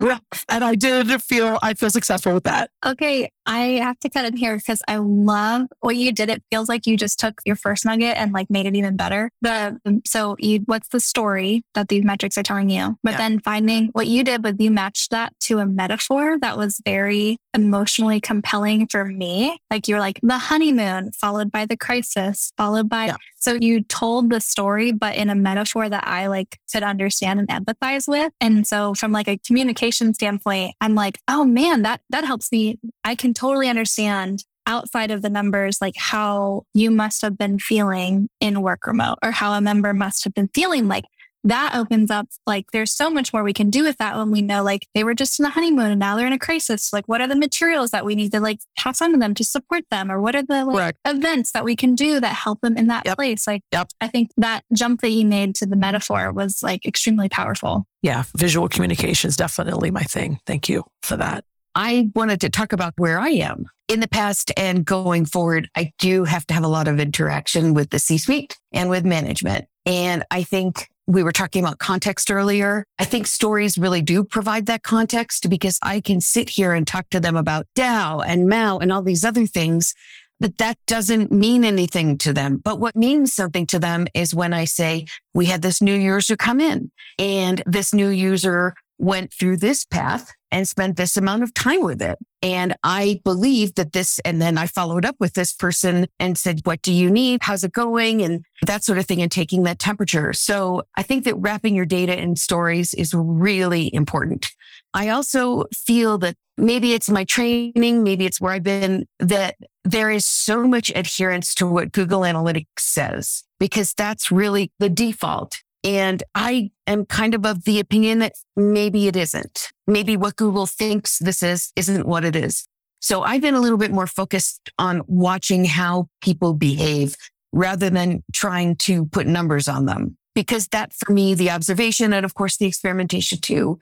[0.48, 2.70] and I did feel, I feel successful with that.
[2.84, 3.30] Okay.
[3.44, 6.30] I have to cut in here because I love what you did.
[6.30, 9.30] It feels like you just took your first nugget and like made it even better.
[9.40, 12.96] The, um, so you, what's the story that these metrics are telling you?
[13.02, 13.18] But Yeah.
[13.18, 17.36] then finding what you did was you matched that to a metaphor that was very
[17.52, 19.58] emotionally compelling for me.
[19.70, 23.16] Like you're like the honeymoon followed by the crisis, followed by, Yeah.
[23.40, 27.48] so you told the story, but in a metaphor that I like could understand and
[27.48, 28.32] empathize with.
[28.40, 32.78] And so from like a communication standpoint, I'm like, oh man, that, that helps me.
[33.04, 38.28] I can totally understand outside of the numbers, like how you must have been feeling
[38.40, 41.04] in work remote or how a member must have been feeling like
[41.44, 44.42] that opens up like there's so much more we can do with that when we
[44.42, 47.06] know like they were just in a honeymoon and now they're in a crisis like
[47.08, 49.84] what are the materials that we need to like pass on to them to support
[49.90, 52.86] them or what are the like events that we can do that help them in
[52.86, 53.16] that Yep.
[53.16, 53.88] place like Yep.
[54.00, 58.24] i think that jump that you made to the metaphor was like extremely powerful Yeah.
[58.36, 60.38] Visual communication is definitely my thing.
[60.46, 61.44] Thank you for that.
[61.74, 65.68] I wanted to talk about where I am in the past and going forward.
[65.76, 69.04] I do have to have a lot of interaction with the C suite and with
[69.04, 69.66] management.
[69.86, 72.84] And I think we were talking about context earlier.
[72.98, 77.10] I think stories really do provide that context because I can sit here and talk
[77.10, 79.94] to them about DAU and MAO and all these other things,
[80.38, 82.60] but that doesn't mean anything to them.
[82.62, 86.36] But what means something to them is when I say, we had this new user
[86.36, 91.52] come in and this new user went through this path and spent this amount of
[91.52, 92.18] time with it.
[92.40, 96.60] And I believe that this, and then I followed up with this person and said,
[96.62, 97.40] what do you need?
[97.42, 98.22] How's it going?
[98.22, 100.32] And that sort of thing and taking that temperature.
[100.32, 104.50] So I think that wrapping your data in stories is really important.
[104.94, 110.10] I also feel that maybe it's my training, maybe it's where I've been that there
[110.10, 115.61] is so much adherence to what Google Analytics says because that's really the default.
[115.84, 119.68] And I am kind of of the opinion that maybe it isn't.
[119.86, 122.66] Maybe what Google thinks this is isn't what it is.
[123.00, 127.16] So I've been a little bit more focused on watching how people behave
[127.52, 130.16] rather than trying to put numbers on them.
[130.34, 133.80] Because that for me, the observation and of course the experimentation too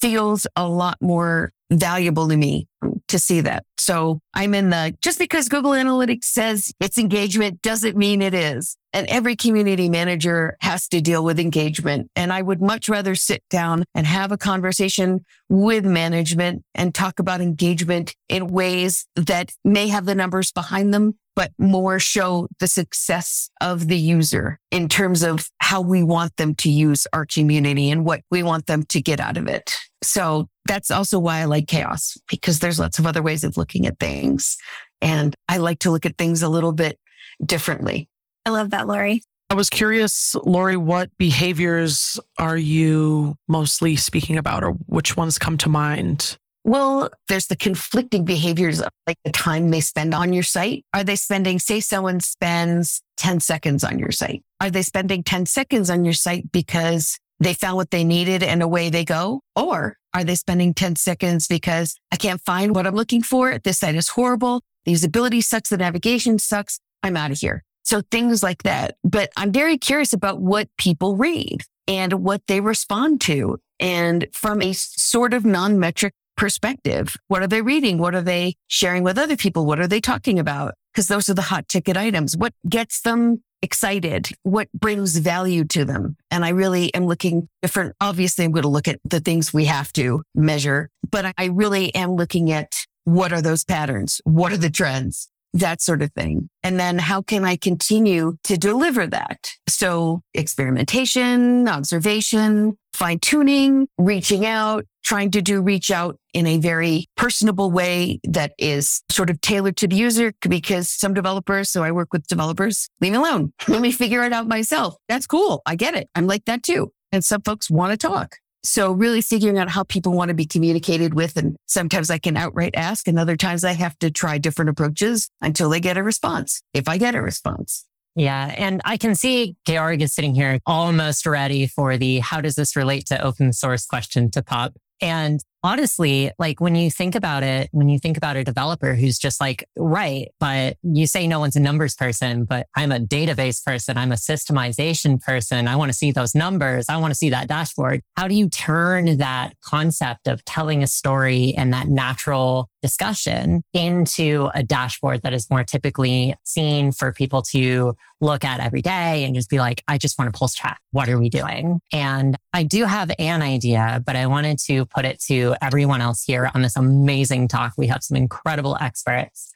[0.00, 2.68] feels a lot more valuable to me
[3.08, 3.64] to see that.
[3.78, 8.76] So I'm in the, just because Google Analytics says it's engagement doesn't mean it is.
[8.92, 12.10] And every community manager has to deal with engagement.
[12.14, 17.18] And I would much rather sit down and have a conversation with management and talk
[17.18, 22.68] about engagement in ways that may have the numbers behind them, but more show the
[22.68, 27.90] success of the user in terms of how we want them to use our community
[27.90, 29.76] and what we want them to get out of it.
[30.02, 33.86] So that's also why I like CHAOSS because there's lots of other ways of looking
[33.86, 34.56] at things.
[35.00, 36.98] And I like to look at things a little bit
[37.44, 38.08] differently.
[38.46, 44.64] i love that lori I was curious, Lori, what behaviors are you mostly speaking about
[44.64, 46.38] or which ones come to mind?
[46.64, 50.86] Well, there's the conflicting behaviors like the time they spend on your site.
[50.94, 54.42] Are they spending, say someone spends 10 seconds on your site?
[54.62, 58.62] Are they spending 10 seconds on your site because they found what they needed and
[58.62, 59.42] away they go?
[59.54, 63.58] Or are they spending 10 seconds because I can't find what I'm looking for?
[63.58, 64.62] This site is horrible.
[64.86, 65.68] The usability sucks.
[65.68, 66.80] The navigation sucks.
[67.02, 67.62] I'm out of here.
[67.82, 68.96] So things like that.
[69.04, 73.58] But I'm very curious about what people read and what they respond to.
[73.78, 77.98] And from a sort of non-metric perspective, what are they reading?
[77.98, 79.66] What are they sharing with other people?
[79.66, 80.74] What are they talking about?
[80.92, 82.36] Because those are the hot ticket items.
[82.36, 84.28] What gets them excited?
[84.42, 86.16] What brings value to them?
[86.30, 87.94] And I really am looking different.
[88.00, 91.94] Obviously, I'm going to look at the things we have to measure, but I really
[91.94, 94.20] am looking at what are those patterns?
[94.24, 95.28] What are the trends?
[95.52, 96.48] That sort of thing.
[96.62, 99.50] And then how can I continue to deliver that?
[99.68, 107.06] So experimentation, observation, fine tuning, reaching out, trying to do reach out in a very
[107.16, 111.92] personable way that is sort of tailored to the user because some developers, so I
[111.92, 113.52] work with developers, leave me alone.
[113.68, 114.96] Let me figure it out myself.
[115.08, 115.62] That's cool.
[115.66, 116.08] I get it.
[116.14, 116.92] I'm like that too.
[117.12, 118.36] And some folks want to talk.
[118.64, 121.36] So really figuring out how people want to be communicated with.
[121.36, 125.28] And sometimes I can outright ask and other times I have to try different approaches
[125.42, 126.62] until they get a response.
[126.72, 127.84] If I get a response.
[128.16, 128.54] Yeah.
[128.56, 132.76] And I can see Georg is sitting here almost ready for the how does this
[132.76, 134.74] relate to open source question to pop.
[135.00, 139.18] And honestly, like when you think about it, when you think about a developer who's
[139.18, 143.64] just like, right, but you say no one's a numbers person, but I'm a database
[143.64, 143.96] person.
[143.96, 145.66] I'm a systemization person.
[145.66, 146.86] I want to see those numbers.
[146.88, 148.02] I want to see that dashboard.
[148.16, 154.50] How do you turn that concept of telling a story and that natural discussion into
[154.54, 159.34] a dashboard that is more typically seen for people to look at every day and
[159.34, 160.78] just be like, I just want to pulse track.
[160.90, 161.80] What are we doing?
[161.94, 166.22] And I do have an idea, but I wanted to put it to everyone else
[166.24, 167.72] here on this amazing talk.
[167.78, 169.53] We have some incredible experts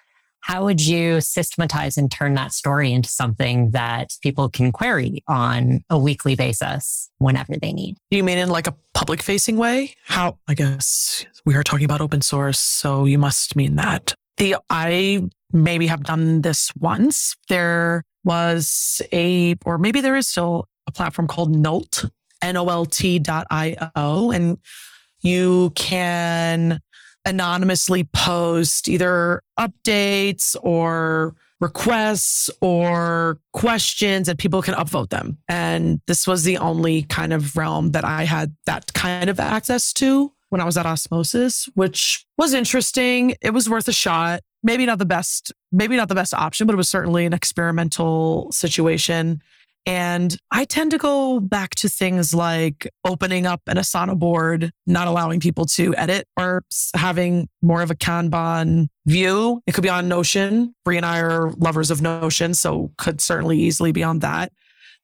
[0.48, 5.84] how would you systematize and turn that story into something that people can query on
[5.90, 7.98] a weekly basis whenever they need?
[8.10, 9.94] You mean in like a public facing way?
[10.06, 12.58] How, I guess we are talking about open source.
[12.58, 14.14] So you must mean that.
[14.38, 17.36] The, I maybe have done this once.
[17.50, 22.06] There was a, or maybe there is still a platform called Nolt,
[22.40, 24.30] N-O-L-T dot I-O.
[24.30, 24.56] And
[25.20, 26.80] you can
[27.28, 35.38] anonymously post either updates or requests or questions and people can upvote them.
[35.48, 39.92] And this was the only kind of realm that I had that kind of access
[39.94, 43.34] to when I was at Osmosis, which was interesting.
[43.42, 44.40] It was worth a shot.
[44.62, 48.50] Maybe not the best, maybe not the best option, but it was certainly an experimental
[48.50, 49.42] situation.
[49.88, 55.08] And I tend to go back to things like opening up an Asana board, not
[55.08, 56.62] allowing people to edit or
[56.94, 59.62] having more of a Kanban view.
[59.66, 60.74] It could be on Notion.
[60.84, 64.52] Bree and I are lovers of Notion, so could certainly easily be on that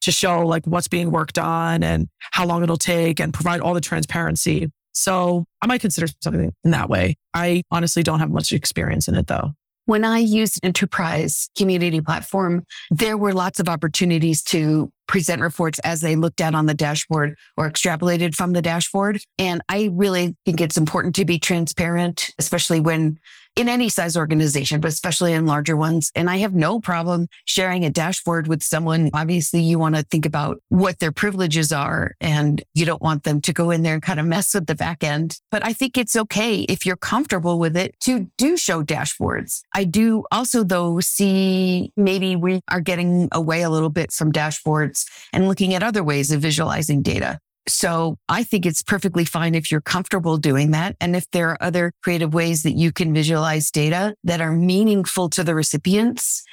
[0.03, 3.73] to show like what's being worked on and how long it'll take and provide all
[3.73, 4.71] the transparency.
[4.93, 7.17] So I might consider something in that way.
[7.33, 9.55] I honestly don't have much experience in it though.
[9.87, 16.01] When I used enterprise community platform, there were lots of opportunities to present reports as
[16.01, 19.21] they looked at on the dashboard or extrapolated from the dashboard.
[19.39, 23.19] And I really think it's important to be transparent, especially when
[23.57, 26.11] in any size organization, but especially in larger ones.
[26.15, 29.11] And I have no problem sharing a dashboard with someone.
[29.15, 33.41] Obviously, you want to think about what their privileges are and you don't want them
[33.43, 35.39] to go in there and kind of mess with the back end.
[35.51, 39.61] But I think it's okay if you're comfortable with it to do show dashboards.
[39.75, 45.05] I do also, though, see maybe we are getting away a little bit from dashboards
[45.33, 47.39] and looking at other ways of visualizing data.
[47.67, 50.97] So I think it's perfectly fine if you're comfortable doing that.
[51.01, 55.31] And if there are other creative ways that you can visualize data that are meaningful
[55.31, 56.45] to the recipients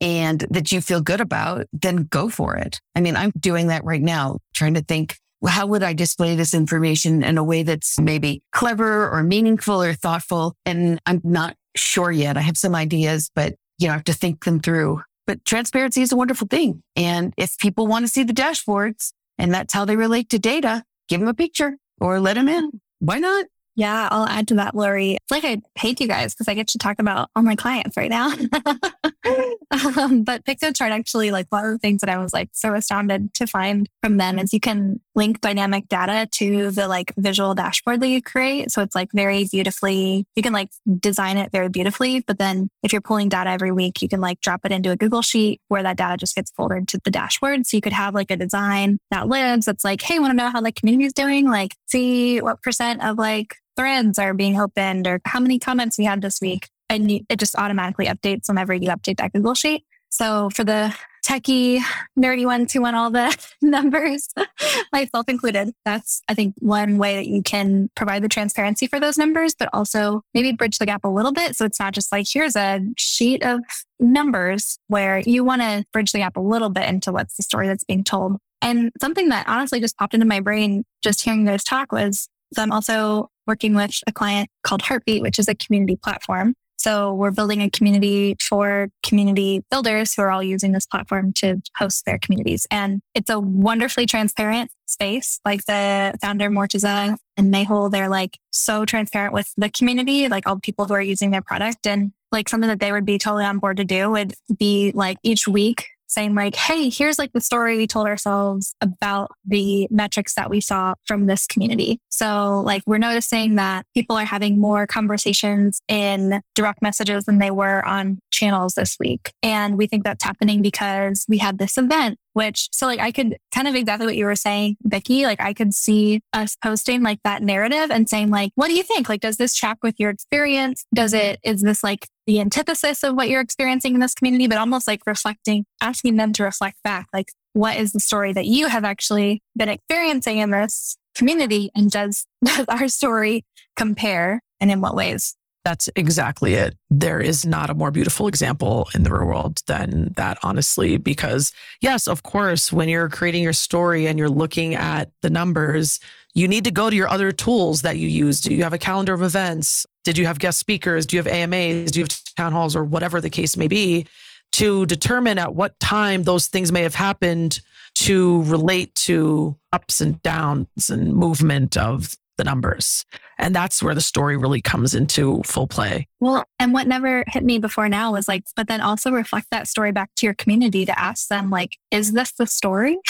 [0.00, 2.80] and that you feel good about, then go for it.
[2.94, 6.34] I mean, I'm doing that right now, trying to think, well, how would I display
[6.34, 10.56] this information in a way that's maybe clever or meaningful or thoughtful?
[10.66, 12.36] And I'm not sure yet.
[12.36, 15.02] I have some ideas, but you know, I have to think them through.
[15.26, 16.82] But transparency is a wonderful thing.
[16.96, 20.84] And if people want to see the dashboards, and that's how they relate to data.
[21.08, 22.80] Give them a picture or let them in.
[22.98, 23.46] Why not?
[23.78, 25.12] Yeah, I'll add to that, Lori.
[25.12, 27.96] It's like I paid you guys because I get to talk about all my clients
[27.96, 28.32] right now.
[29.96, 33.32] um, but Piktochart actually, like one of the things that I was like so astounded
[33.34, 38.00] to find from them is you can link dynamic data to the like visual dashboard
[38.00, 38.72] that you create.
[38.72, 42.24] So it's like very beautifully, you can like design it very beautifully.
[42.26, 44.96] But then if you're pulling data every week, you can like drop it into a
[44.96, 47.64] Google sheet where that data just gets folded to the dashboard.
[47.64, 50.50] So you could have like a design that lives that's like, hey, want to know
[50.50, 51.48] how the community is doing?
[51.48, 56.04] Like see what percent of like threads are being opened or how many comments we
[56.04, 56.68] had this week.
[56.90, 59.84] And it just automatically updates whenever you update that Google Sheet.
[60.10, 61.80] So for the techie,
[62.18, 64.28] nerdy ones who want all the numbers,
[64.92, 69.18] myself included, that's, I think, one way that you can provide the transparency for those
[69.18, 71.54] numbers, but also maybe bridge the gap a little bit.
[71.54, 73.60] So it's not just like, here's a sheet of
[74.00, 77.68] numbers where you want to bridge the gap a little bit into what's the story
[77.68, 78.38] that's being told.
[78.60, 82.62] And something that honestly just popped into my brain just hearing this talk was so
[82.62, 86.54] I'm also working with a client called Heartbeat, which is a community platform.
[86.78, 91.60] So we're building a community for community builders who are all using this platform to
[91.76, 92.68] host their communities.
[92.70, 95.40] And it's a wonderfully transparent space.
[95.44, 100.54] Like the founder Mortaza and Mehul, they're like so transparent with the community, like all
[100.54, 101.84] the people who are using their product.
[101.84, 105.18] And like something that they would be totally on board to do would be like
[105.24, 110.34] each week saying like, Hey, here's like the story we told ourselves about the metrics
[110.34, 112.00] that we saw from this community.
[112.08, 117.50] So like we're noticing that people are having more conversations in direct messages than they
[117.50, 119.32] were on channels this week.
[119.42, 123.36] And we think that's happening because we had this event which so like I could
[123.52, 125.24] kind of exactly what you were saying, Becky.
[125.24, 128.84] Like I could see us posting like that narrative and saying, like, what do you
[128.84, 129.08] think?
[129.08, 130.86] Like, does this track with your experience?
[130.94, 134.46] Does it, is this like the antithesis of what you're experiencing in this community?
[134.46, 138.46] But almost like reflecting, asking them to reflect back, like, what is the story that
[138.46, 141.72] you have actually been experiencing in this community?
[141.74, 144.42] And does, does our story compare?
[144.60, 145.34] And in what ways?
[145.68, 146.78] That's exactly it.
[146.88, 151.52] There is not a more beautiful example in the real world than that, honestly, because
[151.82, 156.00] yes, of course, when you're creating your story and you're looking at the numbers,
[156.32, 158.40] you need to go to your other tools that you use.
[158.40, 159.84] Do you have a calendar of events?
[160.04, 161.04] Did you have guest speakers?
[161.04, 161.90] Do you have AMAs?
[161.90, 164.06] Do you have town halls or whatever the case may be?
[164.52, 167.60] To determine at what time those things may have happened
[167.96, 173.04] to relate to ups and downs and movement of the numbers.
[173.38, 176.08] And that's where the story really comes into full play.
[176.20, 179.68] Well, and what never hit me before now was like, but then also reflect that
[179.68, 182.98] story back to your community to ask them, like, is this the story?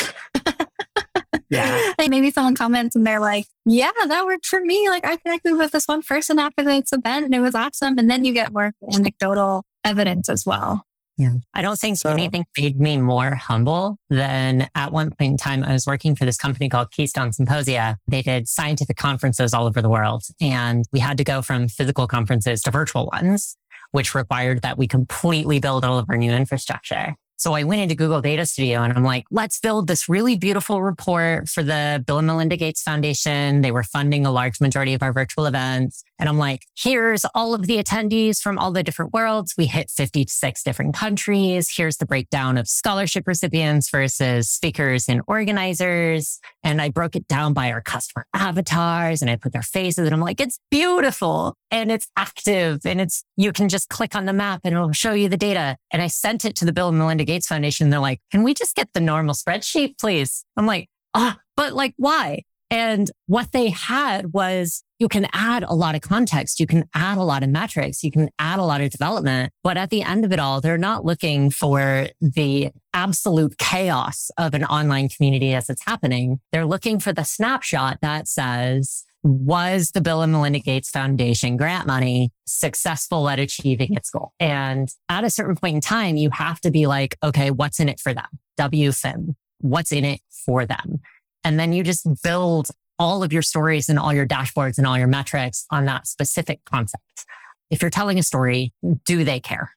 [1.50, 1.92] Yeah.
[1.98, 4.88] like maybe someone comments and they're like, yeah, that worked for me.
[4.88, 7.98] Like I connected with this one person after this event and it was awesome.
[7.98, 10.84] And then you get more anecdotal evidence as well.
[11.18, 11.32] Yeah.
[11.52, 15.64] I don't think So- anything made me more humble than at one point in time,
[15.64, 17.98] I was working for this company called Keystone Symposia.
[18.06, 20.22] They did scientific conferences all over the world.
[20.40, 23.56] And we had to go from physical conferences to virtual ones,
[23.90, 27.16] which required that we completely build all of our new infrastructure.
[27.38, 30.82] So I went into Google Data Studio and I'm like, let's build this really beautiful
[30.82, 33.60] report for the Bill and Melinda Gates Foundation.
[33.60, 36.02] They were funding a large majority of our virtual events.
[36.18, 39.54] And I'm like, here's all of the attendees from all the different worlds.
[39.56, 41.72] We hit 56 different countries.
[41.72, 46.40] Here's the breakdown of scholarship recipients versus speakers and organizers.
[46.64, 50.12] And I broke it down by our customer avatars and I put their faces and
[50.12, 54.32] I'm like, it's beautiful and it's active and it's, you can just click on the
[54.32, 55.76] map and it'll show you the data.
[55.92, 57.90] And I sent it to the Bill and Melinda Gates Foundation.
[57.90, 60.44] They're like, can we just get the normal spreadsheet, please?
[60.56, 62.42] I'm like, ah, but like, why?
[62.70, 66.60] And what they had was you can add a lot of context.
[66.60, 68.02] You can add a lot of metrics.
[68.02, 69.52] You can add a lot of development.
[69.62, 74.54] But at the end of it all, they're not looking for the absolute chaos of
[74.54, 76.40] an online community as it's happening.
[76.52, 81.86] They're looking for the snapshot that says, was the Bill and Melinda Gates Foundation grant
[81.86, 84.32] money successful at achieving its goal?
[84.40, 87.88] And at a certain point in time, you have to be like, okay, what's in
[87.88, 88.26] it for them?
[88.58, 91.00] WFIM, what's in it for them?
[91.44, 92.68] And then you just build
[92.98, 96.64] all of your stories and all your dashboards and all your metrics on that specific
[96.64, 97.26] concept.
[97.70, 98.72] If you're telling a story,
[99.04, 99.72] do they care?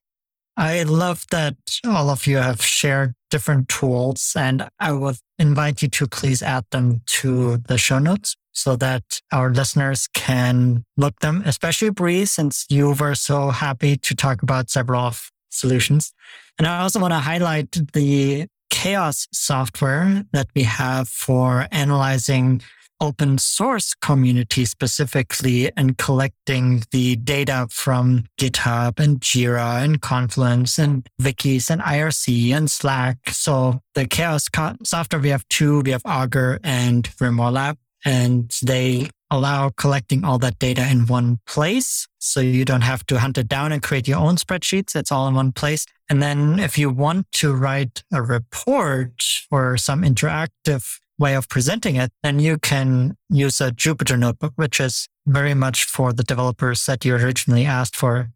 [0.57, 5.87] I love that all of you have shared different tools, and I would invite you
[5.89, 11.41] to please add them to the show notes so that our listeners can look them,
[11.45, 16.13] especially Bree, since you were so happy to talk about several of solutions.
[16.59, 22.61] And I also want to highlight the CHAOSS software that we have for analyzing
[23.01, 31.07] open source community specifically and collecting the data from GitHub and Jira and Confluence and
[31.21, 33.17] Wikis and IRC and Slack.
[33.29, 38.55] So the CHAOSS co- software, we have two, we have Augur and Grimoire Lab, and
[38.63, 42.07] they allow collecting all that data in one place.
[42.19, 44.95] So you don't have to hunt it down and create your own spreadsheets.
[44.95, 45.85] It's all in one place.
[46.09, 51.95] And then if you want to write a report or some interactive way of presenting
[51.95, 56.85] it, then you can use a Jupyter notebook, which is very much for the developers
[56.87, 58.31] that you originally asked for,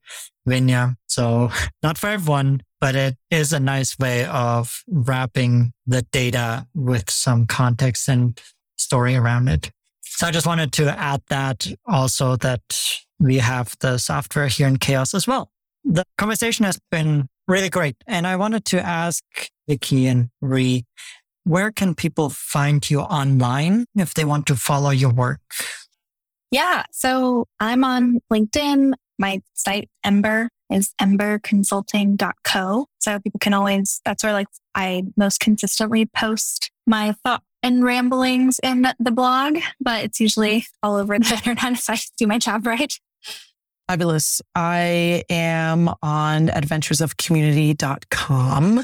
[0.45, 0.95] Venia.
[1.07, 1.49] So
[1.83, 7.47] not for everyone, but it is a nice way of wrapping the data with some
[7.47, 8.39] context and
[8.77, 9.71] story around it.
[10.03, 12.61] So I just wanted to add that also that
[13.19, 15.49] we have the software here in CHAOSS as well.
[15.83, 17.95] The conversation has been really great.
[18.07, 19.23] And I wanted to ask
[19.67, 20.85] Vicky and Bree,
[21.45, 25.39] where can people find you online if they want to follow your work?
[26.51, 26.83] Yeah.
[26.91, 28.93] So I'm on LinkedIn.
[29.17, 32.87] My site Ember is emberconsulting.co.
[32.99, 38.59] So people can always, that's where like I most consistently post my thought and ramblings
[38.61, 42.67] in the blog, but it's usually all over the internet if I do my job
[42.67, 42.93] right.
[43.87, 44.41] Fabulous.
[44.55, 48.83] I am on adventuresofcommunity.com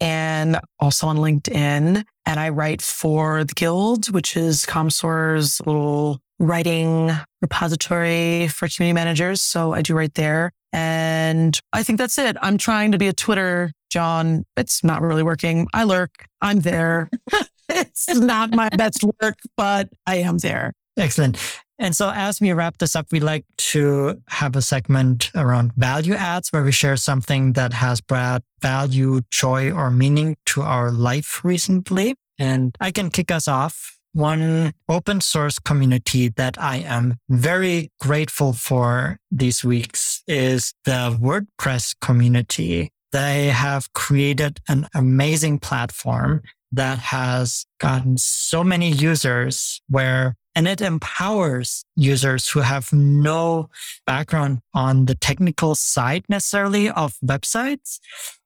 [0.00, 2.04] and also on LinkedIn.
[2.26, 7.10] And I write for the Guild, which is Commsor's little writing
[7.42, 9.42] repository for community managers.
[9.42, 10.52] So I do write there.
[10.72, 12.36] And I think that's it.
[12.40, 14.44] I'm trying to be a Twitter John.
[14.56, 15.66] It's not really working.
[15.74, 16.26] I lurk.
[16.40, 17.10] I'm there.
[17.68, 20.72] it's not my best work, but I am there.
[20.96, 21.36] Excellent.
[21.80, 26.12] And so as we wrap this up, we like to have a segment around value
[26.12, 31.42] adds where we share something that has brought value, joy, or meaning to our life
[31.42, 32.16] recently.
[32.38, 33.96] And I can kick us off.
[34.12, 41.94] One open source community that I am very grateful for these weeks is the WordPress
[42.02, 42.90] community.
[43.12, 50.80] They have created an amazing platform that has gotten so many users where and it
[50.80, 53.68] empowers users who have no
[54.06, 57.98] background on the technical side necessarily of websites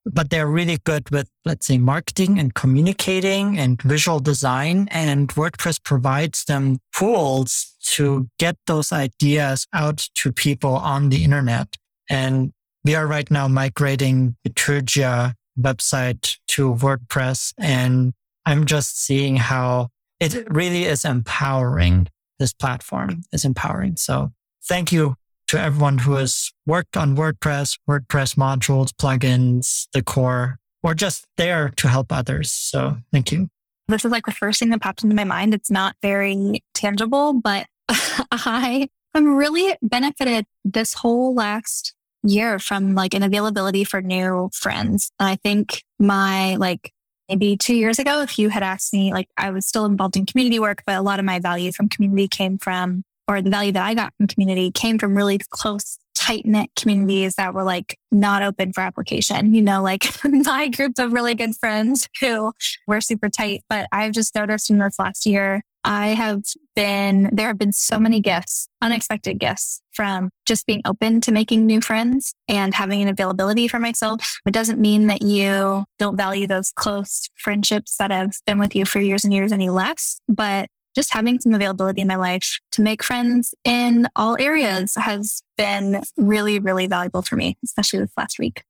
[0.07, 4.89] but they're really good with, let's say, marketing and communicating and visual design.
[4.91, 11.77] And WordPress provides them tools to get those ideas out to people on the internet.
[12.11, 12.53] And
[12.85, 17.55] we are right now migrating Bitergia website to WordPress.
[17.59, 18.13] And
[18.45, 19.89] I'm just seeing how
[20.21, 22.09] it really is empowering.
[22.39, 23.97] This platform is empowering.
[23.97, 24.33] So
[24.65, 25.17] thank you
[25.49, 31.71] to everyone who has worked on WordPress, WordPress modules, plugins, the core, or just there
[31.77, 32.51] to help others.
[32.51, 33.49] So thank you.
[33.89, 35.53] This is like the first thing that popped into my mind.
[35.53, 41.95] It's not very tangible, but I I'm really benefited this whole last
[42.25, 45.11] year from like an availability for new friends.
[45.21, 46.93] And I think my like
[47.29, 50.27] maybe two years ago, if you had asked me, like I was still involved in
[50.27, 53.73] community work, but a lot of my value from community came from or the value
[53.73, 57.99] that I got from community came from really close, tight knit communities that were like
[58.13, 59.55] not open for application.
[59.55, 62.53] You know, like my group of really good friends who
[62.87, 63.63] were super tight.
[63.69, 66.43] But I've just noticed in this last year, I have
[66.75, 71.67] been, there have been so many gifts, unexpected gifts from just being open to making
[71.67, 74.41] new friends and having an availability for myself.
[74.47, 78.87] It doesn't mean that you don't value those close friendships that have been with you
[78.87, 82.83] for years and years any less, but just having some availability in my life to
[82.83, 88.39] make friends in all areas has been really, really valuable for me, especially this last
[88.39, 88.63] week.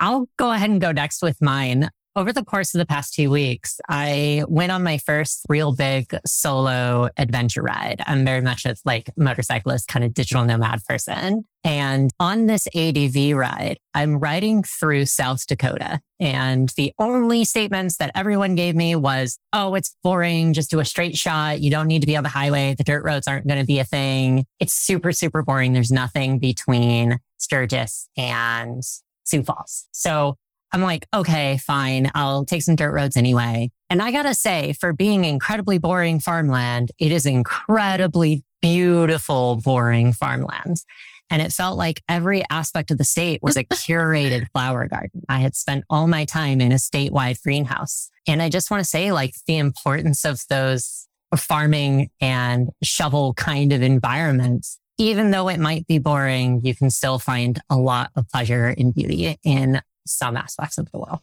[0.00, 1.90] I'll go ahead and go next with mine.
[2.18, 6.12] Over the course of the past two weeks, I went on my first real big
[6.26, 8.02] solo adventure ride.
[8.08, 11.44] I'm very much a like motorcyclist, kind of digital nomad person.
[11.62, 16.00] And on this ADV ride, I'm riding through South Dakota.
[16.18, 20.54] And the only statements that everyone gave me was, Oh, it's boring.
[20.54, 21.60] Just do a straight shot.
[21.60, 22.74] You don't need to be on the highway.
[22.74, 24.44] The dirt roads aren't going to be a thing.
[24.58, 25.72] It's super, super boring.
[25.72, 28.82] There's nothing between Sturgis and
[29.22, 29.86] Sioux Falls.
[29.92, 30.36] So
[30.72, 32.10] I'm like, okay, fine.
[32.14, 33.70] I'll take some dirt roads anyway.
[33.90, 40.84] And I gotta say, for being incredibly boring farmland, it is incredibly beautiful, boring farmlands.
[41.30, 45.22] And it felt like every aspect of the state was a curated flower garden.
[45.28, 48.10] I had spent all my time in a statewide greenhouse.
[48.26, 51.06] And I just want to say like the importance of those
[51.36, 54.78] farming and shovel kind of environments.
[54.96, 58.92] Even though it might be boring, you can still find a lot of pleasure and
[58.92, 61.20] beauty in some aspects of the world.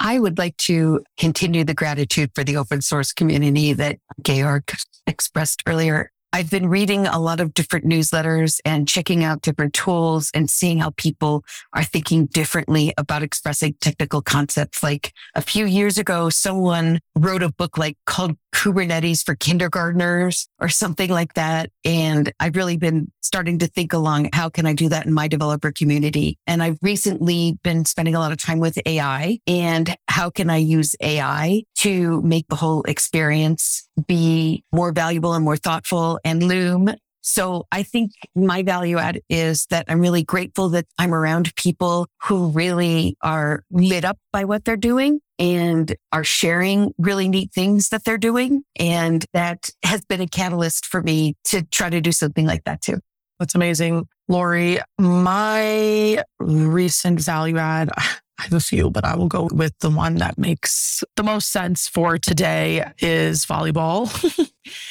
[0.00, 4.74] I would like to continue the gratitude for the open source community that Georg
[5.06, 6.10] expressed earlier.
[6.34, 10.80] I've been reading a lot of different newsletters and checking out different tools and seeing
[10.80, 14.82] how people are thinking differently about expressing technical concepts.
[14.82, 20.68] Like a few years ago, someone wrote a book like called Kubernetes for kindergartners or
[20.68, 21.70] something like that.
[21.84, 25.28] And I've really been starting to think along how can I do that in my
[25.28, 26.36] developer community?
[26.48, 30.58] And I've recently been spending a lot of time with AI and how can I
[30.58, 36.94] use AI to make the whole experience be more valuable and more thoughtful and Loom
[37.26, 42.06] so I think my value add is that I'm really grateful that I'm around people
[42.24, 47.88] who really are lit up by what they're doing and are sharing really neat things
[47.88, 48.62] that they're doing.
[48.76, 52.82] And that has been a catalyst for me to try to do something like that
[52.82, 52.98] too.
[53.40, 54.06] That's amazing.
[54.28, 57.90] Lori, my recent value add,
[58.38, 61.50] I have a few, but I will go with the one that makes the most
[61.50, 64.10] sense for today is volleyball.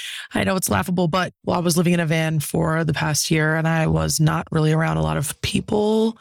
[0.34, 3.56] I know it's laughable, but I was living in a van for the past year
[3.56, 6.18] and I was not really around a lot of people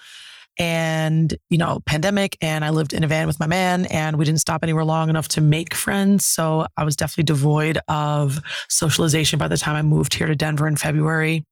[0.59, 2.37] and, you know, pandemic.
[2.41, 5.09] And I lived in a van with my man and we didn't stop anywhere long
[5.09, 6.27] enough to make friends.
[6.27, 10.69] So I was definitely devoid of socialization by the time I moved here to Denver
[10.69, 11.45] in February.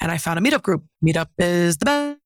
[0.00, 0.84] And I found a meetup group.
[1.04, 2.21] Meetup is the best.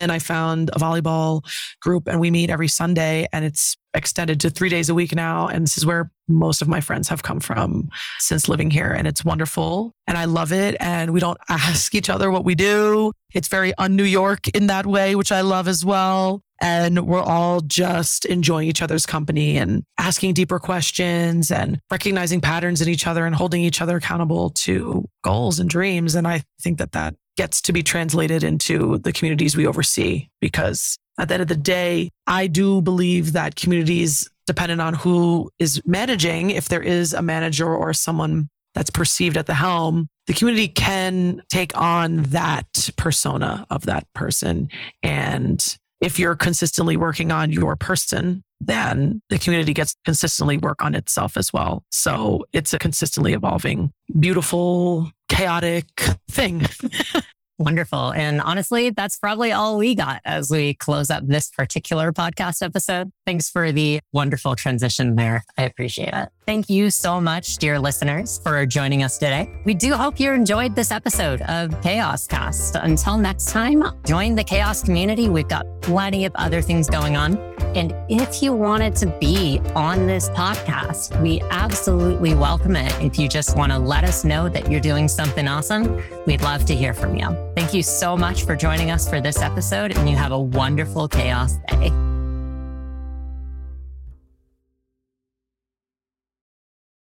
[0.00, 1.44] And I found a volleyball
[1.80, 5.46] group and we meet every Sunday and it's extended to three days a week now.
[5.46, 7.88] And this is where most of my friends have come from
[8.18, 8.90] since living here.
[8.90, 9.92] And it's wonderful.
[10.08, 10.76] And I love it.
[10.80, 13.12] And we don't ask each other what we do.
[13.32, 16.40] It's very un New York in that way, which I love as well.
[16.60, 22.80] And we're all just enjoying each other's company and asking deeper questions and recognizing patterns
[22.80, 26.14] in each other and holding each other accountable to goals and dreams.
[26.14, 30.96] And I think that that gets to be translated into the communities we oversee because
[31.18, 35.80] at the end of the day, I do believe that communities, dependent on who is
[35.84, 40.68] managing, if there is a manager or someone that's perceived at the helm, the community
[40.68, 44.68] can take on that persona of that person.
[45.02, 50.94] And if you're consistently working on your person, then the community gets consistently work on
[50.94, 51.84] itself as well.
[51.90, 56.66] So it's a consistently evolving, beautiful, chaotic thing.
[57.58, 58.12] Wonderful.
[58.12, 63.12] And honestly, that's probably all we got as we close up this particular podcast episode.
[63.26, 65.44] Thanks for the wonderful transition there.
[65.56, 66.30] I appreciate it.
[66.46, 69.48] Thank you so much, dear listeners, for joining us today.
[69.64, 72.82] We do hope you enjoyed this episode of CHAOSScast.
[72.82, 75.28] Until next time, join the CHAOSS community.
[75.28, 77.38] We've got plenty of other things going on.
[77.74, 82.92] And if you wanted to be on this podcast, we absolutely welcome it.
[83.00, 86.66] If you just want to let us know that you're doing something awesome, we'd love
[86.66, 87.36] to hear from you.
[87.54, 91.08] Thank you so much for joining us for this episode, and you have a wonderful
[91.08, 91.90] CHAOSS day.